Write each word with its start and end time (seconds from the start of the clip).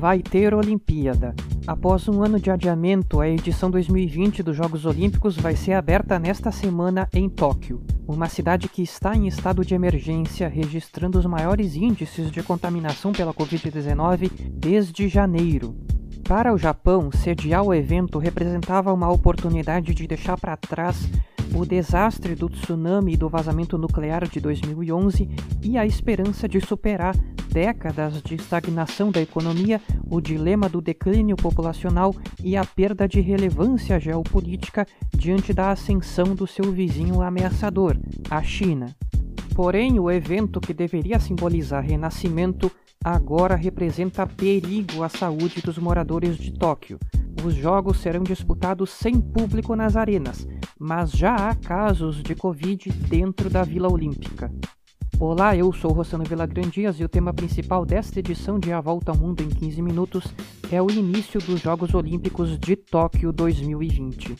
Vai 0.00 0.20
ter 0.20 0.54
Olimpíada. 0.54 1.34
Após 1.66 2.08
um 2.08 2.22
ano 2.22 2.40
de 2.40 2.50
adiamento, 2.50 3.20
a 3.20 3.28
edição 3.28 3.70
2020 3.70 4.42
dos 4.42 4.56
Jogos 4.56 4.86
Olímpicos 4.86 5.36
vai 5.36 5.54
ser 5.54 5.74
aberta 5.74 6.18
nesta 6.18 6.50
semana 6.50 7.06
em 7.12 7.28
Tóquio, 7.28 7.82
uma 8.08 8.26
cidade 8.26 8.66
que 8.66 8.80
está 8.80 9.14
em 9.14 9.28
estado 9.28 9.62
de 9.62 9.74
emergência, 9.74 10.48
registrando 10.48 11.18
os 11.18 11.26
maiores 11.26 11.76
índices 11.76 12.30
de 12.30 12.42
contaminação 12.42 13.12
pela 13.12 13.34
Covid-19 13.34 14.30
desde 14.54 15.06
janeiro. 15.06 15.76
Para 16.24 16.54
o 16.54 16.56
Japão, 16.56 17.12
sediar 17.12 17.62
o 17.62 17.74
evento 17.74 18.18
representava 18.18 18.94
uma 18.94 19.10
oportunidade 19.10 19.92
de 19.92 20.06
deixar 20.06 20.40
para 20.40 20.56
trás 20.56 20.96
o 21.54 21.64
desastre 21.64 22.34
do 22.34 22.48
tsunami 22.48 23.14
e 23.14 23.16
do 23.16 23.28
vazamento 23.28 23.76
nuclear 23.76 24.28
de 24.28 24.40
2011 24.40 25.28
e 25.62 25.76
a 25.76 25.84
esperança 25.84 26.48
de 26.48 26.60
superar 26.60 27.16
décadas 27.50 28.22
de 28.22 28.36
estagnação 28.36 29.10
da 29.10 29.20
economia, 29.20 29.80
o 30.08 30.20
dilema 30.20 30.68
do 30.68 30.80
declínio 30.80 31.36
populacional 31.36 32.14
e 32.42 32.56
a 32.56 32.64
perda 32.64 33.08
de 33.08 33.20
relevância 33.20 33.98
geopolítica 33.98 34.86
diante 35.10 35.52
da 35.52 35.70
ascensão 35.70 36.34
do 36.34 36.46
seu 36.46 36.72
vizinho 36.72 37.20
ameaçador, 37.20 37.96
a 38.30 38.42
China. 38.42 38.94
Porém, 39.54 39.98
o 39.98 40.10
evento 40.10 40.60
que 40.60 40.72
deveria 40.72 41.18
simbolizar 41.18 41.84
renascimento 41.84 42.70
agora 43.04 43.56
representa 43.56 44.26
perigo 44.26 45.02
à 45.02 45.08
saúde 45.08 45.60
dos 45.60 45.76
moradores 45.76 46.36
de 46.36 46.52
Tóquio. 46.52 46.98
Os 47.44 47.54
jogos 47.54 47.98
serão 47.98 48.22
disputados 48.22 48.90
sem 48.90 49.20
público 49.20 49.74
nas 49.74 49.96
arenas, 49.96 50.46
mas 50.78 51.10
já 51.10 51.34
há 51.34 51.54
casos 51.54 52.22
de 52.22 52.34
Covid 52.34 52.90
dentro 53.08 53.48
da 53.48 53.62
Vila 53.62 53.90
Olímpica. 53.90 54.52
Olá, 55.18 55.56
eu 55.56 55.72
sou 55.72 55.92
Rossano 55.92 56.24
Vilagrandias 56.24 56.98
e 56.98 57.04
o 57.04 57.08
tema 57.08 57.32
principal 57.32 57.84
desta 57.84 58.18
edição 58.18 58.58
de 58.58 58.72
A 58.72 58.80
Volta 58.80 59.12
ao 59.12 59.18
Mundo 59.18 59.42
em 59.42 59.48
15 59.48 59.82
Minutos 59.82 60.24
é 60.72 60.80
o 60.82 60.90
início 60.90 61.40
dos 61.40 61.60
Jogos 61.60 61.94
Olímpicos 61.94 62.58
de 62.58 62.76
Tóquio 62.76 63.32
2020. 63.32 64.34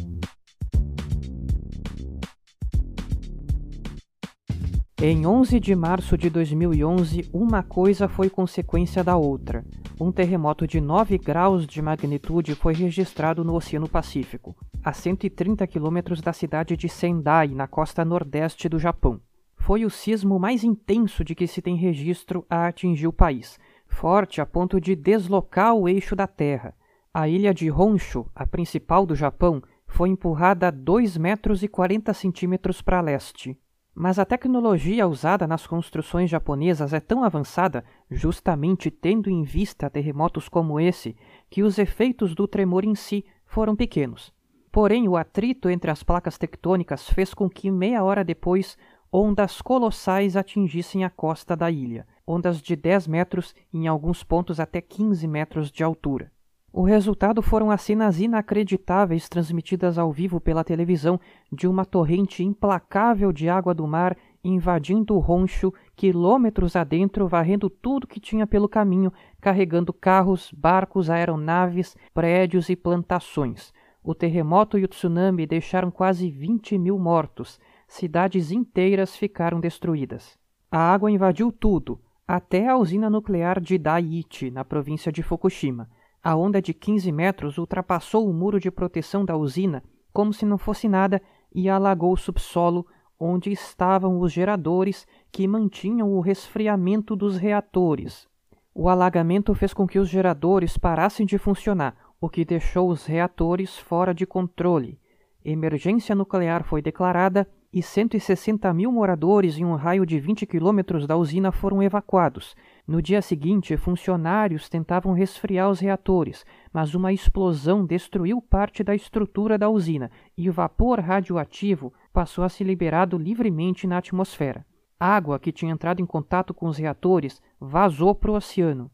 Em 5.03 5.27
11 5.27 5.59
de 5.59 5.75
março 5.75 6.19
de 6.19 6.29
2011, 6.29 7.31
uma 7.33 7.63
coisa 7.63 8.07
foi 8.07 8.29
consequência 8.29 9.03
da 9.03 9.17
outra. 9.17 9.65
Um 9.99 10.13
terremoto 10.13 10.67
de 10.67 10.79
9 10.79 11.17
graus 11.17 11.67
de 11.67 11.81
magnitude 11.81 12.55
foi 12.55 12.75
registrado 12.75 13.43
no 13.43 13.55
Oceano 13.55 13.89
Pacífico, 13.89 14.55
a 14.85 14.93
130 14.93 15.67
quilômetros 15.67 16.21
da 16.21 16.35
cidade 16.35 16.77
de 16.77 16.87
Sendai, 16.87 17.49
na 17.49 17.67
costa 17.67 18.05
nordeste 18.05 18.69
do 18.69 18.79
Japão. 18.79 19.19
Foi 19.57 19.87
o 19.87 19.91
sismo 19.91 20.39
mais 20.39 20.65
intenso 20.65 21.25
de 21.25 21.35
que 21.35 21.47
se 21.47 21.63
tem 21.63 21.77
registro 21.77 22.45
a 22.51 22.67
atingir 22.67 23.07
o 23.07 23.13
país, 23.13 23.59
forte 23.89 24.39
a 24.39 24.45
ponto 24.45 24.79
de 24.79 24.95
deslocar 24.95 25.73
o 25.73 25.89
eixo 25.89 26.15
da 26.15 26.27
Terra. 26.27 26.75
A 27.15 27.27
ilha 27.27 27.55
de 27.55 27.71
Honshu, 27.71 28.27
a 28.35 28.47
principal 28.47 29.07
do 29.07 29.15
Japão, 29.15 29.63
foi 29.87 30.11
empurrada 30.11 30.71
2 30.71 31.17
metros 31.17 31.63
e 31.63 31.69
40 31.69 32.13
centímetros 32.13 32.83
para 32.83 33.01
leste, 33.01 33.57
mas 33.95 34.19
a 34.19 34.25
tecnologia 34.25 35.07
usada 35.07 35.47
nas 35.47 35.67
construções 35.67 36.31
japonesas 36.31 36.93
é 36.93 37.01
tão 37.01 37.25
avançada, 37.25 37.85
justamente 38.11 38.91
tendo 38.91 39.29
em 39.29 39.43
vista 39.43 39.91
terremotos 39.91 40.49
como 40.49 40.79
esse, 40.79 41.17
que 41.49 41.63
os 41.63 41.79
efeitos 41.79 42.35
do 42.35 42.47
tremor 42.47 42.85
em 42.85 42.95
si 42.95 43.25
foram 43.45 43.75
pequenos. 43.75 44.33
Porém, 44.73 45.09
o 45.09 45.17
atrito 45.17 45.69
entre 45.69 45.91
as 45.91 46.03
placas 46.03 46.39
tectônicas 46.39 47.11
fez 47.11 47.35
com 47.35 47.51
que, 47.51 47.71
meia 47.71 48.05
hora 48.05 48.23
depois, 48.23 48.79
ondas 49.13 49.61
colossais 49.61 50.37
atingissem 50.37 51.05
a 51.05 51.11
costa 51.11 51.57
da 51.57 51.71
ilha, 51.71 52.07
ondas 52.25 52.63
de 52.63 52.77
10 52.77 53.09
metros 53.09 53.55
e, 53.73 53.79
em 53.79 53.89
alguns 53.89 54.23
pontos, 54.23 54.61
até 54.61 54.81
15 54.81 55.27
metros 55.27 55.71
de 55.71 55.83
altura. 55.83 56.31
O 56.73 56.83
resultado 56.83 57.43
foram 57.43 57.69
as 57.69 57.83
cenas 57.83 58.21
inacreditáveis 58.21 59.29
transmitidas 59.29 59.99
ao 59.99 60.13
vivo 60.13 60.41
pela 60.41 60.63
televisão 60.63 61.19
de 61.51 61.67
uma 61.67 61.85
torrente 61.85 62.45
implacável 62.45 63.33
de 63.33 63.49
água 63.49 63.75
do 63.75 63.89
mar 63.89 64.17
invadindo 64.43 65.17
o 65.17 65.19
roncho 65.19 65.73
quilômetros 65.97 66.77
adentro, 66.77 67.27
varrendo 67.27 67.69
tudo 67.69 68.07
que 68.07 68.21
tinha 68.21 68.47
pelo 68.47 68.69
caminho, 68.69 69.13
carregando 69.41 69.93
carros, 69.93 70.53
barcos, 70.57 71.11
aeronaves, 71.11 71.97
prédios 72.15 72.69
e 72.69 72.77
plantações. 72.77 73.73
O 74.03 74.15
terremoto 74.15 74.79
e 74.79 74.85
o 74.85 74.89
tsunami 74.89 75.47
deixaram 75.47 75.91
quase 75.91 76.31
20 76.31 76.79
mil 76.79 76.99
mortos. 76.99 77.61
Cidades 77.87 78.51
inteiras 78.53 79.17
ficaram 79.17 79.61
destruídas. 79.61 80.39
A 80.71 80.79
água 80.79 81.11
invadiu 81.11 81.51
tudo, 81.51 82.01
até 82.27 82.69
a 82.69 82.77
usina 82.77 83.11
nuclear 83.11 83.61
de 83.61 83.77
Daiichi, 83.77 84.51
na 84.53 84.65
província 84.65 85.11
de 85.11 85.23
Fukushima. 85.23 85.91
A 86.23 86.37
onda 86.37 86.61
de 86.61 86.75
15 86.75 87.11
metros 87.11 87.59
ultrapassou 87.59 88.29
o 88.29 88.33
muro 88.33 88.61
de 88.61 88.71
proteção 88.71 89.25
da 89.25 89.37
usina 89.37 89.83
como 90.13 90.33
se 90.33 90.45
não 90.45 90.59
fosse 90.59 90.89
nada 90.89 91.21
e 91.55 91.69
alagou 91.69 92.13
o 92.13 92.17
subsolo 92.17 92.87
onde 93.19 93.51
estavam 93.51 94.19
os 94.19 94.33
geradores 94.33 95.07
que 95.31 95.47
mantinham 95.47 96.13
o 96.13 96.21
resfriamento 96.21 97.15
dos 97.15 97.37
reatores. 97.37 98.27
O 98.75 98.89
alagamento 98.89 99.55
fez 99.55 99.75
com 99.75 99.87
que 99.87 99.99
os 99.99 100.09
geradores 100.09 100.79
parassem 100.79 101.27
de 101.27 101.37
funcionar, 101.37 101.97
o 102.21 102.29
que 102.29 102.45
deixou 102.45 102.89
os 102.89 103.05
reatores 103.05 103.79
fora 103.79 104.15
de 104.15 104.25
controle. 104.25 104.99
Emergência 105.45 106.15
nuclear 106.15 106.65
foi 106.65 106.81
declarada 106.81 107.47
e 107.73 107.83
160 107.83 108.73
mil 108.75 108.91
moradores 108.91 109.59
em 109.59 109.65
um 109.65 109.75
raio 109.75 110.05
de 110.05 110.19
20 110.19 110.47
quilômetros 110.47 111.07
da 111.07 111.17
usina 111.17 111.53
foram 111.53 111.83
evacuados. 111.83 112.57
No 112.91 113.01
dia 113.01 113.23
seguinte, 113.23 113.77
funcionários 113.77 114.69
tentavam 114.69 115.13
resfriar 115.13 115.71
os 115.71 115.79
reatores, 115.79 116.45
mas 116.73 116.93
uma 116.93 117.13
explosão 117.13 117.87
destruiu 117.87 118.43
parte 118.43 118.83
da 118.83 118.97
estrutura 118.97 119.57
da 119.57 119.69
usina 119.69 120.11
e 120.37 120.51
o 120.51 120.53
vapor 120.53 120.99
radioativo 120.99 121.93
passou 122.13 122.43
a 122.43 122.49
ser 122.49 122.65
liberado 122.65 123.17
livremente 123.17 123.87
na 123.87 123.99
atmosfera. 123.99 124.67
Água 124.99 125.39
que 125.39 125.53
tinha 125.53 125.71
entrado 125.71 126.03
em 126.03 126.05
contato 126.05 126.53
com 126.53 126.67
os 126.67 126.79
reatores 126.79 127.41
vazou 127.61 128.13
para 128.13 128.33
o 128.33 128.35
oceano. 128.35 128.91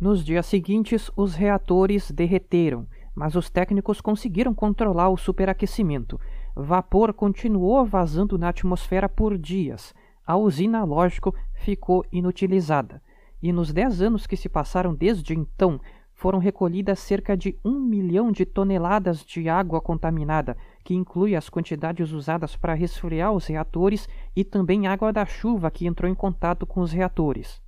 Nos 0.00 0.24
dias 0.24 0.46
seguintes, 0.46 1.08
os 1.16 1.36
reatores 1.36 2.10
derreteram, 2.10 2.84
mas 3.14 3.36
os 3.36 3.48
técnicos 3.48 4.00
conseguiram 4.00 4.52
controlar 4.52 5.08
o 5.08 5.16
superaquecimento 5.16 6.18
vapor 6.56 7.14
continuou 7.14 7.84
vazando 7.84 8.36
na 8.36 8.48
atmosfera 8.48 9.08
por 9.08 9.38
dias. 9.38 9.94
A 10.26 10.36
usina, 10.36 10.82
lógico, 10.82 11.32
ficou 11.54 12.04
inutilizada. 12.10 13.00
E 13.42 13.52
nos 13.52 13.72
dez 13.72 14.02
anos 14.02 14.26
que 14.26 14.36
se 14.36 14.48
passaram 14.48 14.94
desde 14.94 15.34
então, 15.34 15.80
foram 16.20 16.38
recolhidas 16.38 16.98
cerca 16.98 17.34
de 17.34 17.58
um 17.64 17.80
milhão 17.80 18.30
de 18.30 18.44
toneladas 18.44 19.24
de 19.24 19.48
água 19.48 19.80
contaminada, 19.80 20.54
que 20.84 20.94
inclui 20.94 21.34
as 21.34 21.48
quantidades 21.48 22.12
usadas 22.12 22.54
para 22.54 22.74
resfriar 22.74 23.32
os 23.32 23.46
reatores 23.46 24.06
e 24.36 24.44
também 24.44 24.86
água 24.86 25.14
da 25.14 25.24
chuva 25.24 25.70
que 25.70 25.86
entrou 25.86 26.10
em 26.10 26.14
contato 26.14 26.66
com 26.66 26.82
os 26.82 26.92
reatores. 26.92 27.62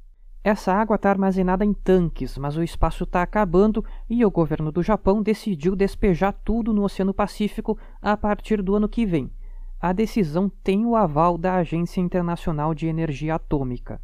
Essa 0.44 0.74
água 0.74 0.96
está 0.96 1.08
armazenada 1.08 1.64
em 1.64 1.72
tanques, 1.72 2.36
mas 2.36 2.56
o 2.56 2.62
espaço 2.62 3.04
está 3.04 3.22
acabando 3.22 3.82
e 4.10 4.22
o 4.22 4.30
governo 4.30 4.70
do 4.70 4.82
Japão 4.82 5.22
decidiu 5.22 5.74
despejar 5.74 6.34
tudo 6.44 6.74
no 6.74 6.82
Oceano 6.82 7.14
Pacífico 7.14 7.78
a 8.02 8.16
partir 8.18 8.60
do 8.60 8.74
ano 8.74 8.88
que 8.88 9.06
vem. 9.06 9.30
A 9.80 9.94
decisão 9.94 10.50
tem 10.62 10.84
o 10.84 10.94
aval 10.94 11.38
da 11.38 11.54
Agência 11.54 12.02
Internacional 12.02 12.74
de 12.74 12.86
Energia 12.86 13.36
Atômica. 13.36 13.98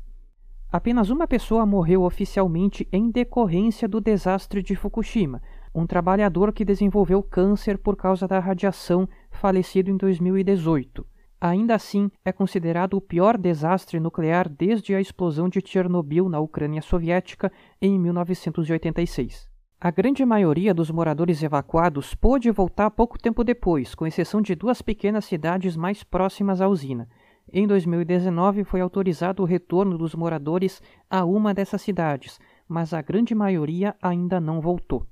Apenas 0.70 1.08
uma 1.08 1.26
pessoa 1.26 1.64
morreu 1.64 2.02
oficialmente 2.02 2.86
em 2.92 3.10
decorrência 3.10 3.88
do 3.88 4.02
desastre 4.02 4.62
de 4.62 4.76
Fukushima, 4.76 5.40
um 5.74 5.86
trabalhador 5.86 6.52
que 6.52 6.64
desenvolveu 6.64 7.22
câncer 7.22 7.78
por 7.78 7.96
causa 7.96 8.28
da 8.28 8.38
radiação, 8.38 9.08
falecido 9.30 9.90
em 9.90 9.96
2018. 9.96 11.06
Ainda 11.40 11.74
assim, 11.74 12.10
é 12.22 12.32
considerado 12.32 12.94
o 12.94 13.00
pior 13.00 13.38
desastre 13.38 13.98
nuclear 13.98 14.46
desde 14.46 14.94
a 14.94 15.00
explosão 15.00 15.48
de 15.48 15.62
Chernobyl 15.64 16.28
na 16.28 16.38
Ucrânia 16.38 16.82
Soviética 16.82 17.50
em 17.80 17.98
1986. 17.98 19.48
A 19.80 19.90
grande 19.90 20.24
maioria 20.26 20.74
dos 20.74 20.90
moradores 20.90 21.40
evacuados 21.42 22.12
pôde 22.12 22.50
voltar 22.50 22.90
pouco 22.90 23.16
tempo 23.16 23.44
depois, 23.44 23.94
com 23.94 24.06
exceção 24.06 24.42
de 24.42 24.56
duas 24.56 24.82
pequenas 24.82 25.24
cidades 25.24 25.76
mais 25.76 26.02
próximas 26.02 26.60
à 26.60 26.68
usina. 26.68 27.08
Em 27.50 27.66
2019 27.66 28.62
foi 28.62 28.82
autorizado 28.82 29.42
o 29.42 29.46
retorno 29.46 29.96
dos 29.96 30.14
moradores 30.14 30.82
a 31.08 31.24
uma 31.24 31.54
dessas 31.54 31.80
cidades, 31.80 32.38
mas 32.68 32.92
a 32.92 33.00
grande 33.00 33.34
maioria 33.34 33.96
ainda 34.02 34.38
não 34.38 34.60
voltou. 34.60 35.06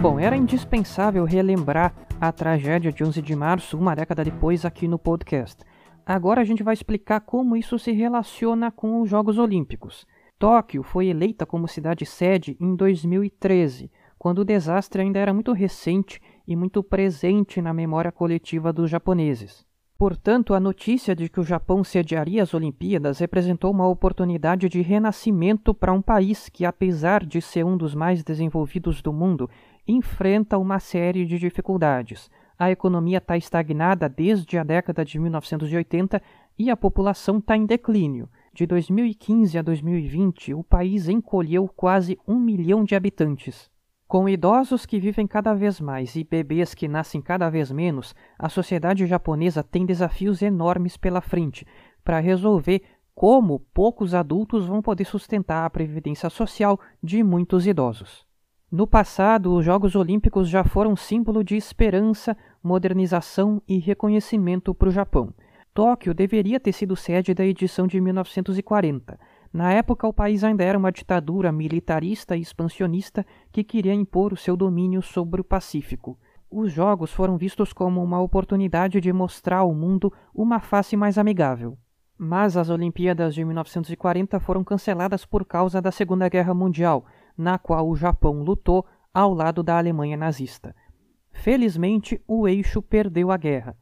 Bom, 0.00 0.18
era 0.18 0.36
indispensável 0.36 1.24
relembrar 1.24 1.94
a 2.20 2.32
tragédia 2.32 2.92
de 2.92 3.04
11 3.04 3.22
de 3.22 3.36
março, 3.36 3.78
uma 3.78 3.94
década 3.94 4.24
depois, 4.24 4.64
aqui 4.64 4.88
no 4.88 4.98
podcast. 4.98 5.62
Agora 6.04 6.40
a 6.40 6.44
gente 6.44 6.64
vai 6.64 6.74
explicar 6.74 7.20
como 7.20 7.56
isso 7.56 7.78
se 7.78 7.92
relaciona 7.92 8.70
com 8.70 9.00
os 9.00 9.08
Jogos 9.08 9.38
Olímpicos. 9.38 10.06
Tóquio 10.38 10.82
foi 10.82 11.06
eleita 11.06 11.46
como 11.46 11.68
cidade 11.68 12.04
sede 12.04 12.56
em 12.60 12.74
2013, 12.74 13.90
quando 14.18 14.40
o 14.40 14.44
desastre 14.44 15.02
ainda 15.02 15.18
era 15.18 15.32
muito 15.32 15.52
recente 15.52 16.20
e 16.46 16.54
muito 16.54 16.82
presente 16.82 17.60
na 17.60 17.72
memória 17.74 18.12
coletiva 18.12 18.72
dos 18.72 18.90
japoneses. 18.90 19.64
Portanto, 19.98 20.52
a 20.52 20.60
notícia 20.60 21.16
de 21.16 21.26
que 21.26 21.40
o 21.40 21.44
Japão 21.44 21.82
sediaria 21.82 22.42
as 22.42 22.52
Olimpíadas 22.52 23.18
representou 23.18 23.70
uma 23.70 23.88
oportunidade 23.88 24.68
de 24.68 24.82
renascimento 24.82 25.72
para 25.72 25.92
um 25.92 26.02
país 26.02 26.50
que, 26.50 26.66
apesar 26.66 27.24
de 27.24 27.40
ser 27.40 27.64
um 27.64 27.78
dos 27.78 27.94
mais 27.94 28.22
desenvolvidos 28.22 29.00
do 29.00 29.10
mundo, 29.10 29.48
enfrenta 29.88 30.58
uma 30.58 30.78
série 30.78 31.24
de 31.24 31.38
dificuldades. 31.38 32.30
A 32.58 32.70
economia 32.70 33.18
está 33.18 33.38
estagnada 33.38 34.06
desde 34.06 34.58
a 34.58 34.64
década 34.64 35.02
de 35.02 35.18
1980 35.18 36.22
e 36.58 36.70
a 36.70 36.76
população 36.76 37.38
está 37.38 37.56
em 37.56 37.64
declínio. 37.64 38.28
De 38.52 38.66
2015 38.66 39.58
a 39.58 39.62
2020, 39.62 40.54
o 40.54 40.62
país 40.62 41.08
encolheu 41.08 41.68
quase 41.68 42.18
um 42.28 42.38
milhão 42.38 42.84
de 42.84 42.94
habitantes. 42.94 43.70
Com 44.08 44.28
idosos 44.28 44.86
que 44.86 45.00
vivem 45.00 45.26
cada 45.26 45.52
vez 45.52 45.80
mais 45.80 46.14
e 46.14 46.22
bebês 46.22 46.74
que 46.74 46.86
nascem 46.86 47.20
cada 47.20 47.50
vez 47.50 47.72
menos, 47.72 48.14
a 48.38 48.48
sociedade 48.48 49.04
japonesa 49.04 49.64
tem 49.64 49.84
desafios 49.84 50.42
enormes 50.42 50.96
pela 50.96 51.20
frente 51.20 51.66
para 52.04 52.20
resolver 52.20 52.82
como 53.16 53.58
poucos 53.74 54.14
adultos 54.14 54.66
vão 54.66 54.80
poder 54.80 55.06
sustentar 55.06 55.64
a 55.64 55.70
previdência 55.70 56.30
social 56.30 56.78
de 57.02 57.24
muitos 57.24 57.66
idosos. 57.66 58.24
No 58.70 58.86
passado, 58.86 59.52
os 59.52 59.64
Jogos 59.64 59.96
Olímpicos 59.96 60.48
já 60.48 60.62
foram 60.62 60.94
símbolo 60.94 61.42
de 61.42 61.56
esperança, 61.56 62.36
modernização 62.62 63.60
e 63.66 63.78
reconhecimento 63.78 64.72
para 64.72 64.88
o 64.88 64.92
Japão. 64.92 65.34
Tóquio 65.74 66.14
deveria 66.14 66.60
ter 66.60 66.72
sido 66.72 66.94
sede 66.94 67.34
da 67.34 67.44
edição 67.44 67.88
de 67.88 68.00
1940 68.00 69.18
na 69.52 69.72
época, 69.72 70.06
o 70.06 70.12
país 70.12 70.44
ainda 70.44 70.64
era 70.64 70.78
uma 70.78 70.92
ditadura 70.92 71.50
militarista 71.50 72.36
e 72.36 72.40
expansionista 72.40 73.24
que 73.50 73.64
queria 73.64 73.94
impor 73.94 74.32
o 74.32 74.36
seu 74.36 74.56
domínio 74.56 75.02
sobre 75.02 75.40
o 75.40 75.44
Pacífico. 75.44 76.18
Os 76.50 76.72
Jogos 76.72 77.12
foram 77.12 77.36
vistos 77.36 77.72
como 77.72 78.02
uma 78.02 78.20
oportunidade 78.20 79.00
de 79.00 79.12
mostrar 79.12 79.58
ao 79.58 79.74
mundo 79.74 80.12
uma 80.34 80.60
face 80.60 80.96
mais 80.96 81.18
amigável. 81.18 81.76
Mas 82.18 82.56
as 82.56 82.70
Olimpíadas 82.70 83.34
de 83.34 83.44
1940 83.44 84.40
foram 84.40 84.64
canceladas 84.64 85.26
por 85.26 85.44
causa 85.44 85.82
da 85.82 85.90
Segunda 85.90 86.28
Guerra 86.28 86.54
Mundial, 86.54 87.04
na 87.36 87.58
qual 87.58 87.88
o 87.88 87.96
Japão 87.96 88.42
lutou 88.42 88.86
ao 89.12 89.34
lado 89.34 89.62
da 89.62 89.76
Alemanha 89.76 90.16
nazista. 90.16 90.74
Felizmente, 91.32 92.22
o 92.26 92.48
eixo 92.48 92.80
perdeu 92.80 93.30
a 93.30 93.36
guerra. 93.36 93.76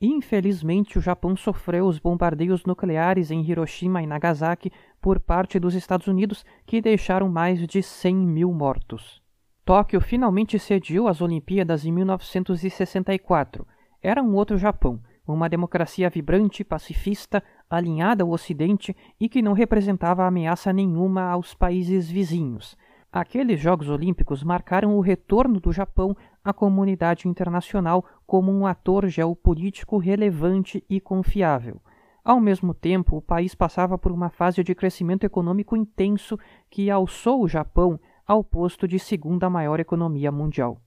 Infelizmente, 0.00 0.98
o 0.98 1.00
Japão 1.02 1.36
sofreu 1.36 1.86
os 1.86 1.98
bombardeios 1.98 2.64
nucleares 2.64 3.30
em 3.30 3.42
Hiroshima 3.42 4.02
e 4.02 4.06
Nagasaki 4.06 4.72
por 5.00 5.18
parte 5.18 5.58
dos 5.58 5.74
Estados 5.74 6.06
Unidos, 6.06 6.44
que 6.66 6.80
deixaram 6.80 7.28
mais 7.28 7.66
de 7.66 7.82
100 7.82 8.16
mil 8.16 8.52
mortos. 8.52 9.22
Tóquio 9.64 10.00
finalmente 10.00 10.58
cediu 10.58 11.06
as 11.06 11.20
Olimpíadas 11.20 11.84
em 11.84 11.92
1964. 11.92 13.66
Era 14.02 14.22
um 14.22 14.34
outro 14.34 14.58
Japão, 14.58 15.00
uma 15.26 15.48
democracia 15.48 16.10
vibrante, 16.10 16.64
pacifista, 16.64 17.42
alinhada 17.68 18.24
ao 18.24 18.30
Ocidente 18.30 18.96
e 19.18 19.28
que 19.28 19.42
não 19.42 19.52
representava 19.52 20.26
ameaça 20.26 20.72
nenhuma 20.72 21.22
aos 21.22 21.54
países 21.54 22.10
vizinhos. 22.10 22.76
Aqueles 23.12 23.58
Jogos 23.60 23.88
Olímpicos 23.88 24.42
marcaram 24.42 24.96
o 24.96 25.00
retorno 25.00 25.58
do 25.60 25.72
Japão 25.72 26.16
à 26.44 26.52
comunidade 26.52 27.28
internacional 27.28 28.04
como 28.26 28.52
um 28.52 28.66
ator 28.66 29.08
geopolítico 29.08 29.98
relevante 29.98 30.84
e 30.88 31.00
confiável. 31.00 31.80
Ao 32.24 32.40
mesmo 32.40 32.74
tempo, 32.74 33.16
o 33.16 33.22
país 33.22 33.54
passava 33.54 33.96
por 33.96 34.12
uma 34.12 34.30
fase 34.30 34.62
de 34.62 34.74
crescimento 34.74 35.24
econômico 35.24 35.76
intenso 35.76 36.38
que 36.68 36.90
alçou 36.90 37.42
o 37.42 37.48
Japão 37.48 37.98
ao 38.26 38.44
posto 38.44 38.86
de 38.86 38.98
segunda 38.98 39.48
maior 39.48 39.80
economia 39.80 40.30
mundial. 40.30 40.80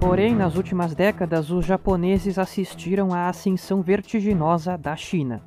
Porém, 0.00 0.34
nas 0.34 0.56
últimas 0.56 0.94
décadas, 0.94 1.50
os 1.50 1.64
japoneses 1.64 2.38
assistiram 2.38 3.12
à 3.12 3.28
ascensão 3.28 3.82
vertiginosa 3.82 4.76
da 4.76 4.96
China 4.96 5.42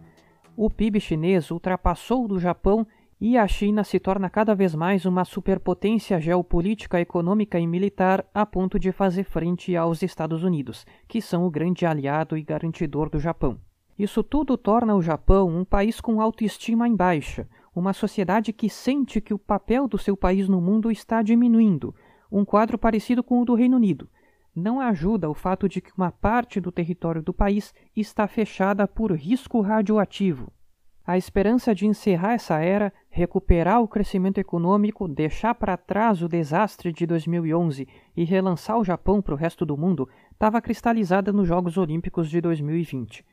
o 0.56 0.70
PIB 0.70 1.00
chinês 1.00 1.50
ultrapassou 1.50 2.26
o 2.26 2.28
do 2.28 2.40
Japão 2.40 2.86
e 3.22 3.38
a 3.38 3.48
China 3.48 3.84
se 3.84 4.00
torna 4.00 4.32
cada 4.32 4.56
vez 4.56 4.74
mais 4.74 5.06
uma 5.06 5.24
superpotência 5.24 6.20
geopolítica, 6.20 7.00
econômica 7.00 7.60
e 7.60 7.68
militar 7.68 8.26
a 8.34 8.48
ponto 8.48 8.80
de 8.80 8.92
fazer 8.92 9.26
frente 9.26 9.76
aos 9.76 10.02
Estados 10.02 10.44
Unidos, 10.44 10.88
que 11.08 11.22
são 11.22 11.46
o 11.46 11.52
grande 11.52 11.86
aliado 11.86 12.36
e 12.36 12.42
garantidor 12.42 13.12
do 13.12 13.20
Japão. 13.20 13.60
Isso 13.98 14.24
tudo 14.24 14.58
torna 14.58 14.96
o 14.96 15.04
Japão 15.04 15.48
um 15.50 15.64
país 15.64 16.02
com 16.02 16.20
autoestima 16.20 16.88
em 16.88 16.96
baixa, 16.96 17.48
uma 17.76 17.94
sociedade 17.94 18.52
que 18.52 18.68
sente 18.68 19.22
que 19.22 19.36
o 19.36 19.40
papel 19.40 19.88
do 19.88 20.00
seu 20.00 20.18
país 20.18 20.50
no 20.50 20.60
mundo 20.60 20.90
está 20.90 21.22
diminuindo, 21.22 21.94
um 22.32 22.44
quadro 22.44 22.76
parecido 22.76 23.24
com 23.24 23.40
o 23.40 23.46
do 23.46 23.54
Reino 23.54 23.78
Unido 23.78 24.10
não 24.54 24.82
ajuda 24.82 25.30
o 25.30 25.34
fato 25.34 25.70
de 25.70 25.80
que 25.80 25.92
uma 25.98 26.12
parte 26.12 26.60
do 26.60 26.74
território 26.74 27.24
do 27.24 27.34
país 27.34 27.74
está 27.96 28.28
fechada 28.28 28.86
por 28.86 29.14
risco 29.14 29.62
radioativo. 29.62 30.52
A 31.06 31.18
esperança 31.18 31.74
de 31.74 31.88
encerrar 31.88 32.34
essa 32.34 32.60
era, 32.60 32.94
recuperar 33.10 33.82
o 33.82 33.88
crescimento 33.88 34.38
econômico, 34.38 35.08
deixar 35.08 35.56
para 35.56 35.76
trás 35.76 36.22
o 36.22 36.28
desastre 36.28 36.94
de 36.94 37.06
2011 37.08 37.88
e 38.16 38.24
relançar 38.24 38.78
o 38.78 38.84
Japão 38.84 39.22
para 39.22 39.34
o 39.34 39.38
resto 39.38 39.66
do 39.66 39.76
mundo 39.76 40.08
estava 40.32 40.62
cristalizada 40.62 41.34
nos 41.34 41.48
Jogos 41.48 41.78
Olímpicos 41.78 42.30
de 42.30 42.40
2020. 42.40 43.26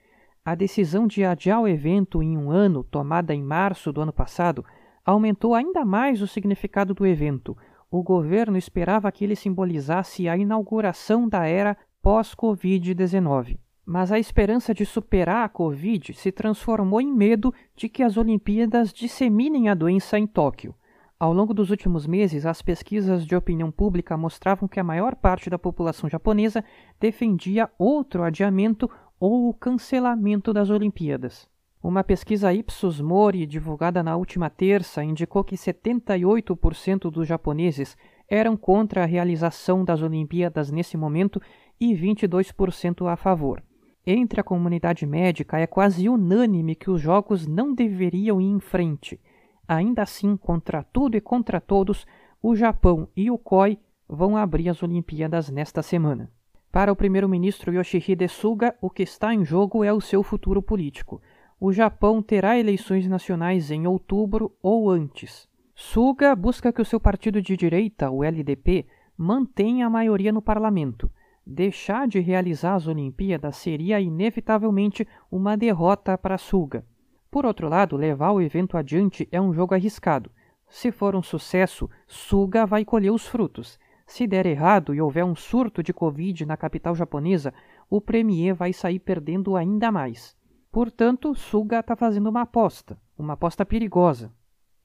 A 0.44 0.54
decisão 0.54 1.06
de 1.06 1.24
adiar 1.24 1.60
o 1.60 1.68
evento 1.68 2.22
em 2.22 2.38
um 2.38 2.50
ano, 2.50 2.82
tomada 2.82 3.34
em 3.34 3.42
março 3.42 3.92
do 3.92 4.00
ano 4.00 4.12
passado, 4.12 4.64
aumentou 5.04 5.54
ainda 5.54 5.84
mais 5.84 6.22
o 6.22 6.26
significado 6.26 6.94
do 6.94 7.06
evento, 7.06 7.56
o 7.90 8.02
governo 8.02 8.56
esperava 8.56 9.10
que 9.10 9.24
ele 9.24 9.34
simbolizasse 9.34 10.28
a 10.28 10.36
inauguração 10.36 11.28
da 11.28 11.46
era 11.46 11.76
pós-Covid-19. 12.02 13.58
Mas 13.90 14.12
a 14.12 14.18
esperança 14.18 14.74
de 14.74 14.84
superar 14.84 15.46
a 15.46 15.48
Covid 15.48 16.12
se 16.12 16.30
transformou 16.30 17.00
em 17.00 17.10
medo 17.10 17.54
de 17.74 17.88
que 17.88 18.02
as 18.02 18.18
Olimpíadas 18.18 18.92
disseminem 18.92 19.70
a 19.70 19.74
doença 19.74 20.18
em 20.18 20.26
Tóquio. 20.26 20.74
Ao 21.18 21.32
longo 21.32 21.54
dos 21.54 21.70
últimos 21.70 22.06
meses, 22.06 22.44
as 22.44 22.60
pesquisas 22.60 23.24
de 23.24 23.34
opinião 23.34 23.70
pública 23.70 24.14
mostravam 24.14 24.68
que 24.68 24.78
a 24.78 24.84
maior 24.84 25.14
parte 25.14 25.48
da 25.48 25.58
população 25.58 26.06
japonesa 26.06 26.62
defendia 27.00 27.70
outro 27.78 28.22
adiamento 28.24 28.90
ou 29.18 29.48
o 29.48 29.54
cancelamento 29.54 30.52
das 30.52 30.68
Olimpíadas. 30.68 31.48
Uma 31.82 32.04
pesquisa 32.04 32.52
Ipsos 32.52 33.00
Mori 33.00 33.46
divulgada 33.46 34.02
na 34.02 34.18
última 34.18 34.50
terça 34.50 35.02
indicou 35.02 35.42
que 35.42 35.56
78% 35.56 37.10
dos 37.10 37.26
japoneses 37.26 37.96
eram 38.28 38.54
contra 38.54 39.04
a 39.04 39.06
realização 39.06 39.82
das 39.82 40.02
Olimpíadas 40.02 40.70
nesse 40.70 40.94
momento 40.94 41.40
e 41.80 41.94
22% 41.94 43.10
a 43.10 43.16
favor. 43.16 43.62
Entre 44.10 44.40
a 44.40 44.44
comunidade 44.44 45.04
médica 45.04 45.58
é 45.58 45.66
quase 45.66 46.08
unânime 46.08 46.74
que 46.74 46.90
os 46.90 47.00
jogos 47.00 47.46
não 47.46 47.74
deveriam 47.74 48.40
ir 48.40 48.46
em 48.46 48.58
frente. 48.58 49.20
Ainda 49.66 50.02
assim, 50.02 50.36
contra 50.36 50.82
tudo 50.82 51.16
e 51.16 51.20
contra 51.20 51.60
todos, 51.60 52.06
o 52.42 52.56
Japão 52.56 53.08
e 53.14 53.30
o 53.30 53.36
COI 53.36 53.78
vão 54.08 54.36
abrir 54.36 54.70
as 54.70 54.82
Olimpíadas 54.82 55.50
nesta 55.50 55.82
semana. 55.82 56.30
Para 56.72 56.90
o 56.90 56.96
primeiro-ministro 56.96 57.72
Yoshihide 57.72 58.28
Suga, 58.28 58.74
o 58.80 58.88
que 58.88 59.02
está 59.02 59.34
em 59.34 59.44
jogo 59.44 59.84
é 59.84 59.92
o 59.92 60.00
seu 60.00 60.22
futuro 60.22 60.62
político 60.62 61.20
o 61.60 61.72
Japão 61.72 62.22
terá 62.22 62.58
eleições 62.58 63.08
nacionais 63.08 63.70
em 63.70 63.86
outubro 63.86 64.52
ou 64.62 64.90
antes. 64.90 65.48
Suga 65.74 66.34
busca 66.34 66.72
que 66.72 66.80
o 66.80 66.84
seu 66.84 67.00
partido 67.00 67.42
de 67.42 67.56
direita, 67.56 68.10
o 68.10 68.22
LDP, 68.22 68.86
mantenha 69.16 69.86
a 69.86 69.90
maioria 69.90 70.32
no 70.32 70.40
parlamento. 70.40 71.10
Deixar 71.50 72.06
de 72.06 72.20
realizar 72.20 72.74
as 72.74 72.86
Olimpíadas 72.86 73.56
seria 73.56 73.98
inevitavelmente 73.98 75.08
uma 75.30 75.56
derrota 75.56 76.18
para 76.18 76.36
Suga. 76.36 76.84
Por 77.30 77.46
outro 77.46 77.70
lado, 77.70 77.96
levar 77.96 78.32
o 78.32 78.42
evento 78.42 78.76
adiante 78.76 79.26
é 79.32 79.40
um 79.40 79.50
jogo 79.50 79.72
arriscado. 79.72 80.30
Se 80.68 80.92
for 80.92 81.16
um 81.16 81.22
sucesso, 81.22 81.88
Suga 82.06 82.66
vai 82.66 82.84
colher 82.84 83.10
os 83.10 83.26
frutos. 83.26 83.80
Se 84.06 84.26
der 84.26 84.44
errado 84.44 84.94
e 84.94 85.00
houver 85.00 85.24
um 85.24 85.34
surto 85.34 85.82
de 85.82 85.90
Covid 85.90 86.44
na 86.44 86.54
capital 86.54 86.94
japonesa, 86.94 87.54
o 87.88 87.98
premier 87.98 88.54
vai 88.54 88.74
sair 88.74 88.98
perdendo 88.98 89.56
ainda 89.56 89.90
mais. 89.90 90.36
Portanto, 90.70 91.34
Suga 91.34 91.80
está 91.80 91.96
fazendo 91.96 92.28
uma 92.28 92.42
aposta, 92.42 93.00
uma 93.16 93.32
aposta 93.32 93.64
perigosa. 93.64 94.30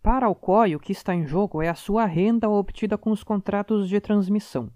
Para 0.01 0.29
o 0.29 0.31
o 0.31 0.79
que 0.79 0.93
está 0.93 1.13
em 1.13 1.27
jogo 1.27 1.61
é 1.61 1.67
a 1.67 1.75
sua 1.75 2.05
renda 2.05 2.49
obtida 2.49 2.97
com 2.97 3.11
os 3.11 3.21
contratos 3.21 3.89
de 3.89 3.99
transmissão. 3.99 4.71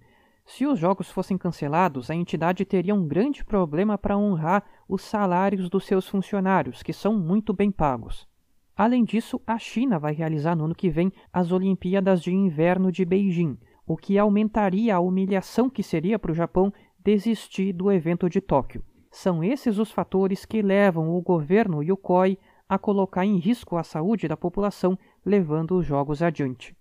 Se 0.48 0.66
os 0.66 0.80
jogos 0.80 1.12
fossem 1.12 1.38
cancelados, 1.38 2.10
a 2.10 2.16
entidade 2.16 2.64
teria 2.64 2.96
um 2.96 3.06
grande 3.06 3.44
problema 3.44 3.98
para 3.98 4.18
honrar 4.18 4.64
os 4.88 5.02
salários 5.02 5.70
dos 5.70 5.86
seus 5.86 6.08
funcionários, 6.08 6.82
que 6.82 6.94
são 6.94 7.20
muito 7.20 7.54
bem 7.54 7.70
pagos. 7.70 8.26
Além 8.74 9.04
disso, 9.04 9.42
a 9.46 9.60
China 9.60 10.00
vai 10.00 10.14
realizar 10.14 10.56
no 10.56 10.64
ano 10.64 10.74
que 10.74 10.90
vem 10.90 11.12
as 11.34 11.52
Olimpíadas 11.52 12.22
de 12.22 12.34
Inverno 12.34 12.94
de 12.94 13.04
Beijing, 13.04 13.58
o 13.86 13.98
que 13.98 14.18
aumentaria 14.18 14.96
a 14.96 15.02
humilhação 15.02 15.70
que 15.70 15.84
seria 15.84 16.18
para 16.18 16.32
o 16.32 16.36
Japão 16.36 16.72
desistir 17.04 17.74
do 17.74 17.92
evento 17.92 18.30
de 18.30 18.40
Tóquio. 18.40 18.82
São 19.12 19.44
esses 19.44 19.78
os 19.78 19.92
fatores 19.92 20.46
que 20.46 20.62
levam 20.62 21.14
o 21.14 21.22
governo 21.22 21.84
e 21.84 21.92
o 21.92 21.98
COI 21.98 22.38
a 22.70 22.78
colocar 22.78 23.26
em 23.26 23.38
risco 23.38 23.76
a 23.76 23.84
saúde 23.84 24.30
da 24.30 24.38
população, 24.38 24.98
levando 25.26 25.78
os 25.78 25.86
jogos 25.86 26.24
adiante. 26.24 26.74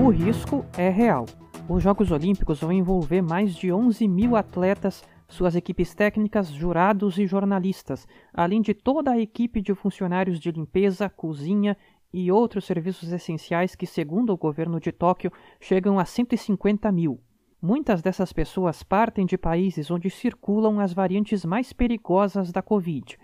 O 0.00 0.10
risco 0.10 0.64
é 0.78 0.88
real. 0.88 1.26
Os 1.68 1.82
Jogos 1.82 2.12
Olímpicos 2.12 2.60
vão 2.60 2.70
envolver 2.70 3.20
mais 3.20 3.52
de 3.56 3.72
11 3.72 4.06
mil 4.06 4.36
atletas, 4.36 5.02
suas 5.26 5.56
equipes 5.56 5.92
técnicas, 5.92 6.48
jurados 6.52 7.18
e 7.18 7.26
jornalistas, 7.26 8.06
além 8.32 8.62
de 8.62 8.72
toda 8.72 9.10
a 9.10 9.18
equipe 9.18 9.60
de 9.60 9.74
funcionários 9.74 10.38
de 10.38 10.52
limpeza, 10.52 11.08
cozinha 11.08 11.76
e 12.12 12.30
outros 12.30 12.64
serviços 12.64 13.10
essenciais 13.10 13.74
que, 13.74 13.86
segundo 13.86 14.32
o 14.32 14.36
governo 14.36 14.78
de 14.78 14.92
Tóquio, 14.92 15.32
chegam 15.60 15.98
a 15.98 16.04
150 16.04 16.92
mil. 16.92 17.20
Muitas 17.60 18.00
dessas 18.00 18.32
pessoas 18.32 18.84
partem 18.84 19.26
de 19.26 19.36
países 19.36 19.90
onde 19.90 20.08
circulam 20.08 20.78
as 20.78 20.92
variantes 20.92 21.44
mais 21.44 21.72
perigosas 21.72 22.52
da 22.52 22.62
Covid. 22.62 23.18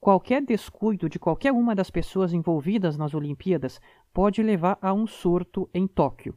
Qualquer 0.00 0.42
descuido 0.42 1.08
de 1.08 1.18
qualquer 1.18 1.50
uma 1.52 1.74
das 1.74 1.90
pessoas 1.90 2.32
envolvidas 2.32 2.96
nas 2.96 3.14
Olimpíadas 3.14 3.80
pode 4.12 4.42
levar 4.42 4.78
a 4.80 4.92
um 4.92 5.06
surto 5.06 5.68
em 5.72 5.86
Tóquio. 5.86 6.34